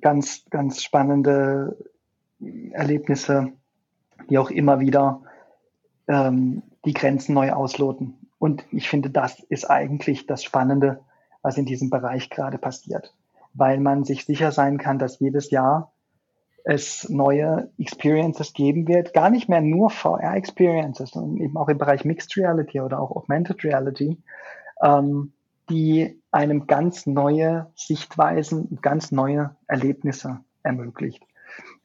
[0.01, 1.77] ganz, ganz spannende
[2.71, 3.51] Erlebnisse,
[4.29, 5.21] die auch immer wieder
[6.07, 8.15] ähm, die Grenzen neu ausloten.
[8.39, 11.01] Und ich finde, das ist eigentlich das Spannende,
[11.41, 13.13] was in diesem Bereich gerade passiert.
[13.53, 15.91] Weil man sich sicher sein kann, dass jedes Jahr
[16.69, 19.15] es neue Experiences geben wird.
[19.15, 23.63] Gar nicht mehr nur VR-Experiences, sondern eben auch im Bereich Mixed Reality oder auch Augmented
[23.63, 24.17] Reality,
[24.83, 25.33] ähm,
[25.71, 31.23] die einem ganz neue Sichtweisen, ganz neue Erlebnisse ermöglicht.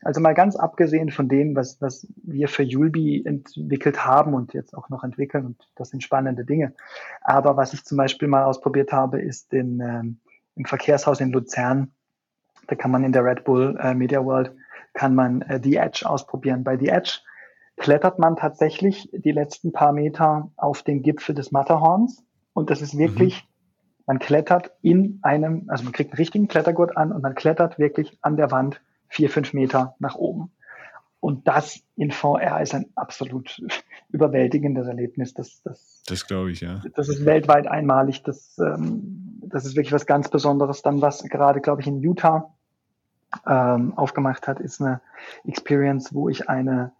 [0.02, 4.76] Also mal ganz abgesehen von dem, was, was wir für Julbi entwickelt haben und jetzt
[4.76, 6.74] auch noch entwickeln, und das sind spannende Dinge.
[7.22, 10.18] Aber was ich zum Beispiel mal ausprobiert habe, ist in, ähm,
[10.56, 11.92] im Verkehrshaus in Luzern.
[12.66, 14.54] Da kann man in der Red Bull äh, Media World,
[14.94, 16.64] kann man äh, The Edge ausprobieren.
[16.64, 17.18] Bei The Edge
[17.76, 22.24] klettert man tatsächlich die letzten paar Meter auf den Gipfel des Matterhorns.
[22.52, 23.48] Und das ist wirklich, mhm.
[24.06, 28.16] man klettert in einem, also man kriegt einen richtigen Klettergurt an und man klettert wirklich
[28.22, 30.52] an der Wand vier, fünf Meter nach oben.
[31.20, 33.60] Und das in VR ist ein absolut
[34.10, 35.32] überwältigendes Erlebnis.
[35.32, 36.82] Das, das, das glaube ich, ja.
[36.94, 38.22] Das ist weltweit einmalig.
[38.22, 40.82] Das, ähm, das ist wirklich was ganz Besonderes.
[40.82, 42.53] Dann, was gerade, glaube ich, in Utah
[43.46, 45.00] ähm, aufgemacht hat, ist eine
[45.44, 46.92] Experience, wo ich eine,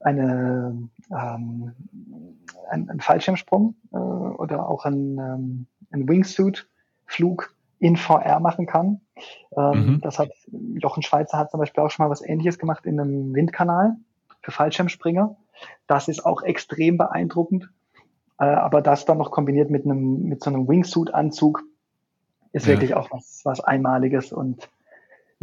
[0.00, 1.72] eine ähm,
[2.70, 9.00] ein, ein Fallschirmsprung äh, oder auch ein, ähm, ein Wingsuit-Flug in VR machen kann.
[9.56, 10.00] Ähm, mhm.
[10.00, 10.30] Das hat
[10.74, 13.96] Jochen Schweizer hat zum Beispiel auch schon mal was ähnliches gemacht in einem Windkanal
[14.40, 15.36] für Fallschirmspringer.
[15.86, 17.70] Das ist auch extrem beeindruckend.
[18.38, 21.62] Äh, aber das dann noch kombiniert mit einem, mit so einem Wingsuit-Anzug
[22.52, 22.72] ist ja.
[22.72, 24.32] wirklich auch was, was Einmaliges.
[24.32, 24.68] Und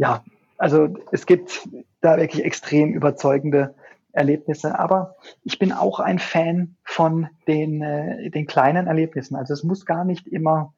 [0.00, 0.24] ja,
[0.56, 1.68] also es gibt
[2.00, 3.74] da wirklich extrem überzeugende
[4.12, 4.78] Erlebnisse.
[4.78, 9.36] Aber ich bin auch ein Fan von den, äh, den kleinen Erlebnissen.
[9.36, 10.72] Also es muss gar nicht immer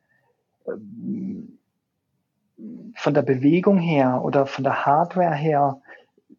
[0.66, 1.60] ähm,
[2.96, 5.80] von der Bewegung her oder von der Hardware her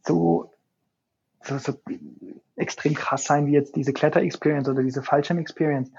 [0.05, 0.51] so,
[1.41, 1.73] so, so
[2.57, 5.89] extrem krass sein wie jetzt diese Kletter-Experience oder diese Fallschirm-Experience.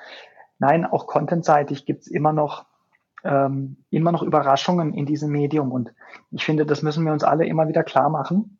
[0.58, 2.66] Nein, auch contentseitig gibt's immer noch
[3.24, 5.72] ähm, immer noch Überraschungen in diesem Medium.
[5.72, 5.92] Und
[6.30, 8.58] ich finde, das müssen wir uns alle immer wieder klar machen,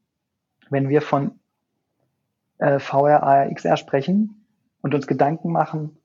[0.70, 1.38] wenn wir von
[2.58, 4.46] äh, VR, AR, XR sprechen
[4.80, 5.98] und uns Gedanken machen,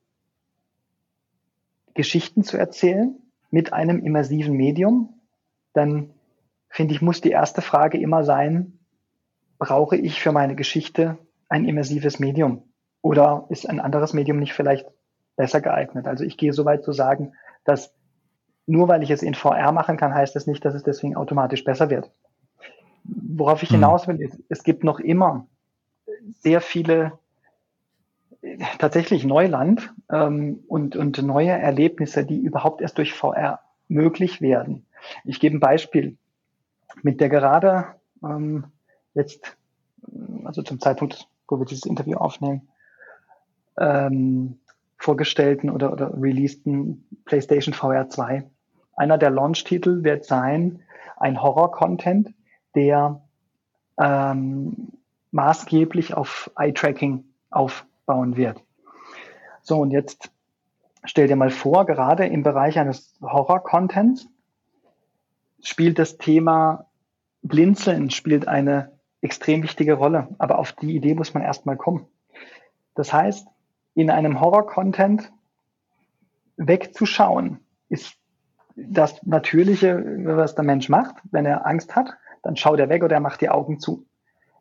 [1.94, 3.16] Geschichten zu erzählen
[3.50, 5.20] mit einem immersiven Medium,
[5.72, 6.10] dann
[6.68, 8.78] finde ich, muss die erste Frage immer sein,
[9.58, 12.62] brauche ich für meine Geschichte ein immersives Medium?
[13.02, 14.86] Oder ist ein anderes Medium nicht vielleicht
[15.36, 16.06] besser geeignet?
[16.06, 17.32] Also ich gehe so weit zu sagen,
[17.64, 17.92] dass
[18.70, 21.64] nur weil ich es in VR machen kann, heißt das nicht, dass es deswegen automatisch
[21.64, 22.10] besser wird.
[23.04, 23.76] Worauf ich hm.
[23.76, 25.46] hinaus will, ist, es gibt noch immer
[26.40, 27.12] sehr viele
[28.78, 34.86] tatsächlich Neuland ähm, und, und neue Erlebnisse, die überhaupt erst durch VR möglich werden.
[35.24, 36.16] Ich gebe ein Beispiel.
[37.02, 37.86] Mit der gerade
[38.22, 38.64] ähm,
[39.14, 39.56] jetzt,
[40.44, 42.68] also zum Zeitpunkt, wo wir dieses Interview aufnehmen,
[43.78, 44.58] ähm,
[44.96, 48.44] vorgestellten oder, oder releaseden PlayStation VR 2.
[49.00, 50.82] Einer der Launch-Titel wird sein
[51.16, 52.34] ein Horror-Content,
[52.74, 53.22] der
[53.98, 54.92] ähm,
[55.30, 58.62] maßgeblich auf Eye-Tracking aufbauen wird.
[59.62, 60.30] So, und jetzt
[61.02, 64.28] stell dir mal vor, gerade im Bereich eines Horror-Contents
[65.62, 66.84] spielt das Thema
[67.40, 68.92] Blinzeln spielt eine
[69.22, 70.28] extrem wichtige Rolle.
[70.36, 72.06] Aber auf die Idee muss man erstmal kommen.
[72.94, 73.48] Das heißt,
[73.94, 75.32] in einem Horror-Content
[76.58, 78.19] wegzuschauen, ist
[78.88, 81.16] das Natürliche, was der Mensch macht.
[81.30, 84.06] Wenn er Angst hat, dann schaut er weg oder er macht die Augen zu.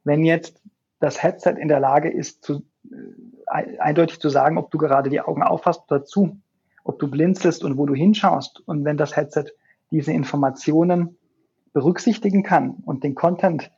[0.04, 0.62] Wenn jetzt
[1.00, 5.22] das Headset in der Lage ist, zu, äh, eindeutig zu sagen, ob du gerade die
[5.22, 6.38] Augen aufhast oder zu,
[6.84, 9.46] ob du blinzelst und wo du hinschaust, und wenn das Headset
[9.92, 11.18] diese Informationen
[11.74, 13.72] berücksichtigen kann und den Content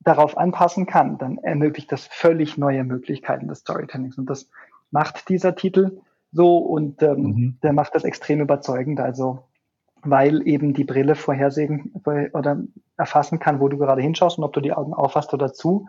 [0.00, 4.18] darauf anpassen kann, dann ermöglicht das völlig neue Möglichkeiten des Storytellings.
[4.18, 4.50] Und das
[4.90, 6.00] macht dieser Titel
[6.32, 7.58] so und ähm, mhm.
[7.62, 9.00] der macht das extrem überzeugend.
[9.00, 9.44] Also
[10.04, 11.92] weil eben die Brille vorhersehen
[12.32, 12.62] oder
[12.96, 15.86] erfassen kann, wo du gerade hinschaust und ob du die Augen aufhast oder zu,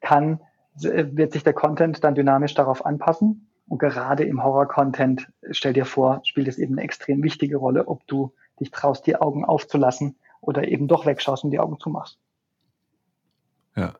[0.00, 0.40] kann,
[0.74, 3.48] wird sich der Content dann dynamisch darauf anpassen.
[3.66, 8.06] Und gerade im Horror-Content, stell dir vor, spielt es eben eine extrem wichtige Rolle, ob
[8.06, 12.18] du dich traust, die Augen aufzulassen oder eben doch wegschaust und die Augen zumachst.
[13.74, 13.94] Ja,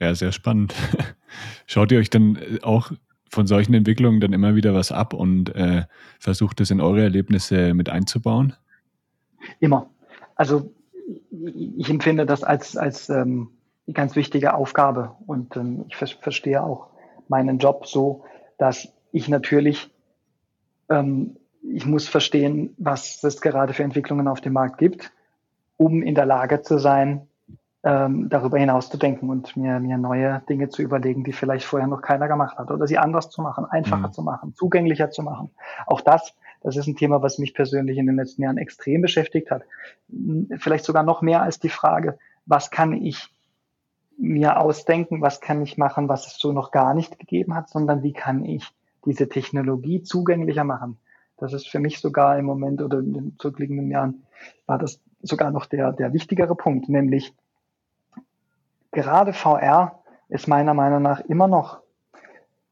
[0.00, 0.74] ja, sehr spannend.
[1.66, 2.92] Schaut ihr euch dann auch
[3.28, 5.84] von solchen Entwicklungen dann immer wieder was ab und äh,
[6.18, 8.54] versucht es in eure Erlebnisse mit einzubauen?
[9.60, 9.90] Immer.
[10.34, 10.70] Also
[11.30, 13.50] ich empfinde das als, als ähm,
[13.92, 16.88] ganz wichtige Aufgabe und ähm, ich ver verstehe auch
[17.28, 18.24] meinen Job so,
[18.58, 19.90] dass ich natürlich,
[20.88, 25.12] ähm, ich muss verstehen, was es gerade für Entwicklungen auf dem Markt gibt,
[25.76, 27.28] um in der Lage zu sein,
[27.86, 31.86] ähm, darüber hinaus zu denken und mir, mir neue Dinge zu überlegen, die vielleicht vorher
[31.86, 34.12] noch keiner gemacht hat oder sie anders zu machen, einfacher mhm.
[34.12, 35.50] zu machen, zugänglicher zu machen.
[35.86, 36.34] Auch das
[36.66, 39.62] das ist ein Thema, was mich persönlich in den letzten Jahren extrem beschäftigt hat.
[40.58, 43.32] Vielleicht sogar noch mehr als die Frage, was kann ich
[44.18, 48.02] mir ausdenken, was kann ich machen, was es so noch gar nicht gegeben hat, sondern
[48.02, 48.68] wie kann ich
[49.04, 50.98] diese Technologie zugänglicher machen?
[51.36, 54.24] Das ist für mich sogar im Moment oder in den zurückliegenden Jahren
[54.66, 57.32] war das sogar noch der, der wichtigere Punkt, nämlich
[58.90, 61.78] gerade VR ist meiner Meinung nach immer noch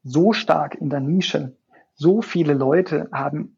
[0.03, 1.55] so stark in der Nische.
[1.93, 3.55] So viele Leute haben,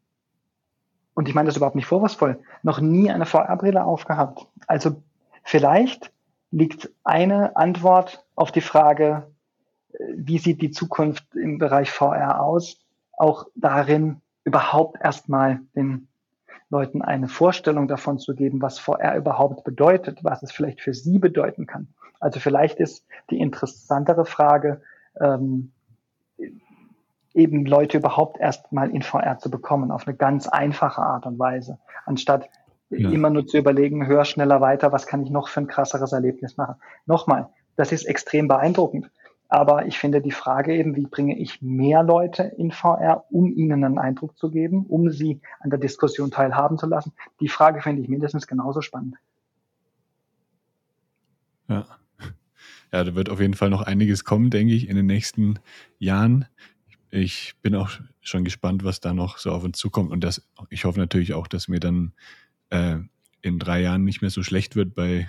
[1.18, 4.46] und ich meine das überhaupt nicht vorwurfsvoll, noch nie eine VR-Brille aufgehabt.
[4.68, 5.02] Also
[5.42, 6.12] vielleicht
[6.52, 9.26] liegt eine Antwort auf die Frage,
[9.94, 16.06] äh, wie sieht die Zukunft im Bereich VR aus, auch darin, überhaupt erstmal den
[16.70, 21.18] Leuten eine Vorstellung davon zu geben, was VR überhaupt bedeutet, was es vielleicht für sie
[21.18, 21.88] bedeuten kann.
[22.20, 24.82] Also vielleicht ist die interessantere Frage,
[25.20, 25.72] ähm,
[27.38, 31.78] eben Leute überhaupt erstmal in VR zu bekommen, auf eine ganz einfache Art und Weise,
[32.04, 32.50] anstatt
[32.90, 33.10] ja.
[33.10, 36.56] immer nur zu überlegen, höher, schneller, weiter, was kann ich noch für ein krasseres Erlebnis
[36.56, 36.76] machen.
[37.06, 39.10] Nochmal, das ist extrem beeindruckend.
[39.50, 43.82] Aber ich finde die Frage eben, wie bringe ich mehr Leute in VR, um ihnen
[43.82, 48.02] einen Eindruck zu geben, um sie an der Diskussion teilhaben zu lassen, die Frage finde
[48.02, 49.16] ich mindestens genauso spannend.
[51.68, 51.86] Ja.
[52.90, 55.58] Ja, da wird auf jeden Fall noch einiges kommen, denke ich, in den nächsten
[55.98, 56.46] Jahren.
[57.10, 57.90] Ich bin auch
[58.20, 60.10] schon gespannt, was da noch so auf uns zukommt.
[60.10, 62.12] Und das, ich hoffe natürlich auch, dass mir dann
[62.70, 62.96] äh,
[63.42, 65.28] in drei Jahren nicht mehr so schlecht wird bei,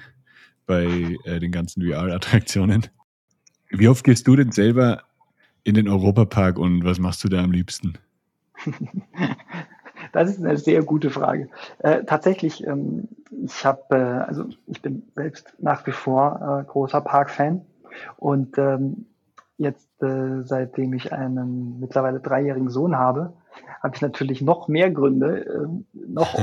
[0.65, 2.87] bei äh, den ganzen VR-Attraktionen.
[3.69, 5.03] Wie oft gehst du denn selber
[5.63, 7.97] in den Europapark und was machst du da am liebsten?
[10.11, 11.49] Das ist eine sehr gute Frage.
[11.79, 13.07] Äh, tatsächlich, ähm,
[13.45, 17.61] ich habe, äh, also ich bin selbst nach wie vor äh, großer Park-Fan
[18.17, 19.05] und ähm,
[19.59, 23.33] jetzt, äh, seitdem ich einen mittlerweile dreijährigen Sohn habe,
[23.81, 25.67] habe ich natürlich noch mehr Gründe, äh,
[26.07, 26.33] noch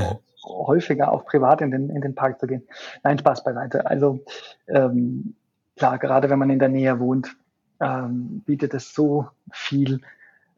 [0.45, 2.63] häufiger auch privat in den, in den Park zu gehen.
[3.03, 3.87] Nein, Spaß beiseite.
[3.87, 4.19] Also
[4.67, 5.35] ähm,
[5.75, 7.35] klar, gerade wenn man in der Nähe wohnt,
[7.79, 10.01] ähm, bietet es so viel.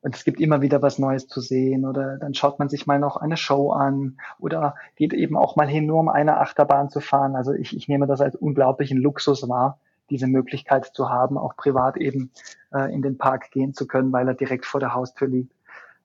[0.01, 2.99] Und es gibt immer wieder was Neues zu sehen oder dann schaut man sich mal
[2.99, 7.01] noch eine Show an oder geht eben auch mal hin, nur um eine Achterbahn zu
[7.01, 7.35] fahren.
[7.35, 9.79] Also ich, ich nehme das als unglaublichen Luxus wahr,
[10.09, 12.31] diese Möglichkeit zu haben, auch privat eben
[12.73, 15.53] äh, in den Park gehen zu können, weil er direkt vor der Haustür liegt.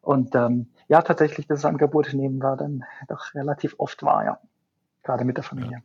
[0.01, 4.39] Und ähm, ja, tatsächlich, das Angebot nehmen wir dann doch relativ oft wahr, ja.
[5.03, 5.73] Gerade mit der Familie.
[5.73, 5.83] Ja.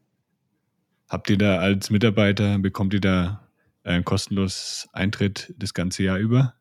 [1.09, 3.41] Habt ihr da als Mitarbeiter, bekommt ihr da
[3.83, 6.53] einen kostenlos Eintritt das ganze Jahr über?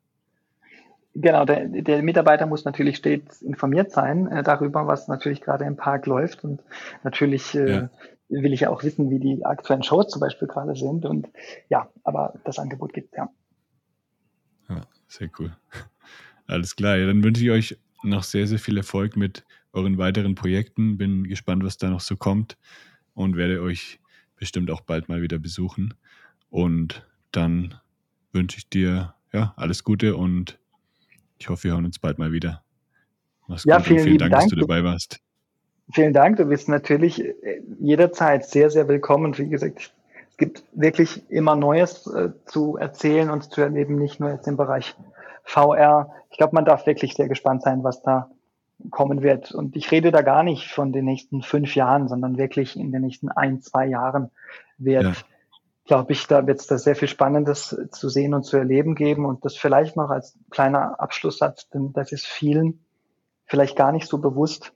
[1.15, 5.77] Genau, der, der Mitarbeiter muss natürlich stets informiert sein äh, darüber, was natürlich gerade im
[5.77, 6.45] Park läuft.
[6.45, 6.63] Und
[7.03, 7.91] natürlich äh, ja.
[8.29, 11.05] Will ich ja auch wissen, wie die aktuellen Shows zum Beispiel gerade sind.
[11.05, 11.29] Und
[11.69, 13.29] ja, aber das Angebot gibt ja.
[14.69, 15.57] Ja, sehr cool.
[16.47, 16.97] Alles klar.
[16.97, 20.99] Ja, dann wünsche ich euch noch sehr, sehr viel Erfolg mit euren weiteren Projekten.
[20.99, 22.57] Bin gespannt, was da noch so kommt
[23.15, 24.01] und werde euch
[24.37, 25.95] bestimmt auch bald mal wieder besuchen.
[26.51, 27.75] Und dann
[28.33, 30.59] wünsche ich dir ja alles Gute und
[31.39, 32.63] ich hoffe, wir hören uns bald mal wieder.
[33.47, 35.21] Mach's ja, gut vielen, vielen Dank, Dank, dass du dabei warst.
[35.93, 36.37] Vielen Dank.
[36.37, 39.37] Du bist natürlich äh, jederzeit sehr, sehr willkommen.
[39.39, 39.93] Wie gesagt,
[40.31, 44.57] es gibt wirklich immer Neues äh, zu erzählen und zu erleben, nicht nur jetzt im
[44.57, 44.95] Bereich
[45.45, 46.11] VR.
[46.31, 48.31] Ich glaube, man darf wirklich sehr gespannt sein, was da
[48.91, 49.53] kommen wird.
[49.53, 53.03] Und ich rede da gar nicht von den nächsten fünf Jahren, sondern wirklich in den
[53.03, 54.31] nächsten ein, zwei Jahren
[54.77, 55.13] wird, ja.
[55.87, 59.25] glaube ich, da wird es da sehr viel Spannendes zu sehen und zu erleben geben.
[59.25, 62.85] Und das vielleicht noch als kleiner Abschlusssatz, denn das ist vielen
[63.47, 64.73] vielleicht gar nicht so bewusst.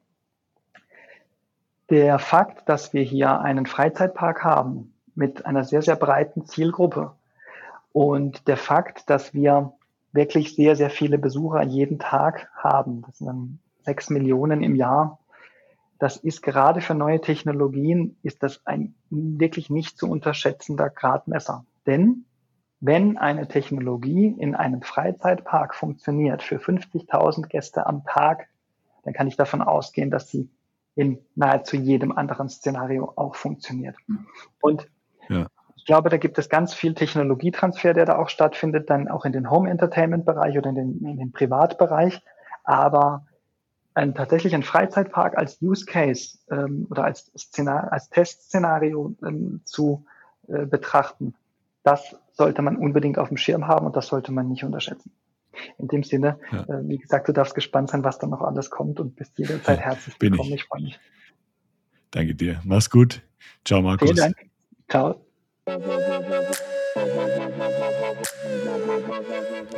[1.92, 7.12] Der Fakt, dass wir hier einen Freizeitpark haben mit einer sehr, sehr breiten Zielgruppe
[7.92, 9.74] und der Fakt, dass wir
[10.10, 13.02] wirklich sehr, sehr viele Besucher jeden Tag haben.
[13.02, 15.18] Das sind dann sechs Millionen im Jahr.
[15.98, 21.66] Das ist gerade für neue Technologien, ist das ein wirklich nicht zu unterschätzender Gradmesser.
[21.86, 22.24] Denn
[22.80, 28.48] wenn eine Technologie in einem Freizeitpark funktioniert für 50.000 Gäste am Tag,
[29.04, 30.48] dann kann ich davon ausgehen, dass sie
[30.94, 33.96] in nahezu jedem anderen Szenario auch funktioniert.
[34.60, 34.86] Und
[35.28, 35.46] ja.
[35.76, 39.32] ich glaube, da gibt es ganz viel Technologietransfer, der da auch stattfindet, dann auch in
[39.32, 42.22] den Home Entertainment Bereich oder in den, in den Privatbereich.
[42.64, 43.26] Aber
[43.94, 50.04] ein, tatsächlich ein Freizeitpark als Use Case ähm, oder als, Szenar als Testszenario ähm, zu
[50.48, 51.34] äh, betrachten,
[51.82, 55.12] das sollte man unbedingt auf dem Schirm haben und das sollte man nicht unterschätzen.
[55.78, 56.62] In dem Sinne, ja.
[56.62, 59.80] äh, wie gesagt, du darfst gespannt sein, was da noch alles kommt und bist jederzeit
[59.80, 60.50] herzlich Bin willkommen.
[60.50, 60.56] Ich.
[60.56, 61.00] ich freue mich.
[62.10, 62.60] Danke dir.
[62.64, 63.22] Mach's gut.
[63.64, 64.10] Ciao, Markus.
[64.10, 64.36] Vielen Dank.
[64.88, 65.24] Ciao.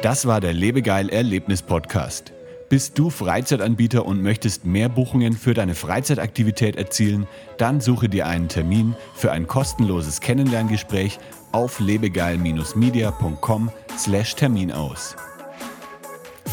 [0.03, 2.33] Das war der Lebegeil Erlebnis Podcast.
[2.69, 7.27] Bist du Freizeitanbieter und möchtest mehr Buchungen für deine Freizeitaktivität erzielen?
[7.59, 11.19] Dann suche dir einen Termin für ein kostenloses Kennenlerngespräch
[11.53, 15.15] auf lebegeil-media.com/termin aus.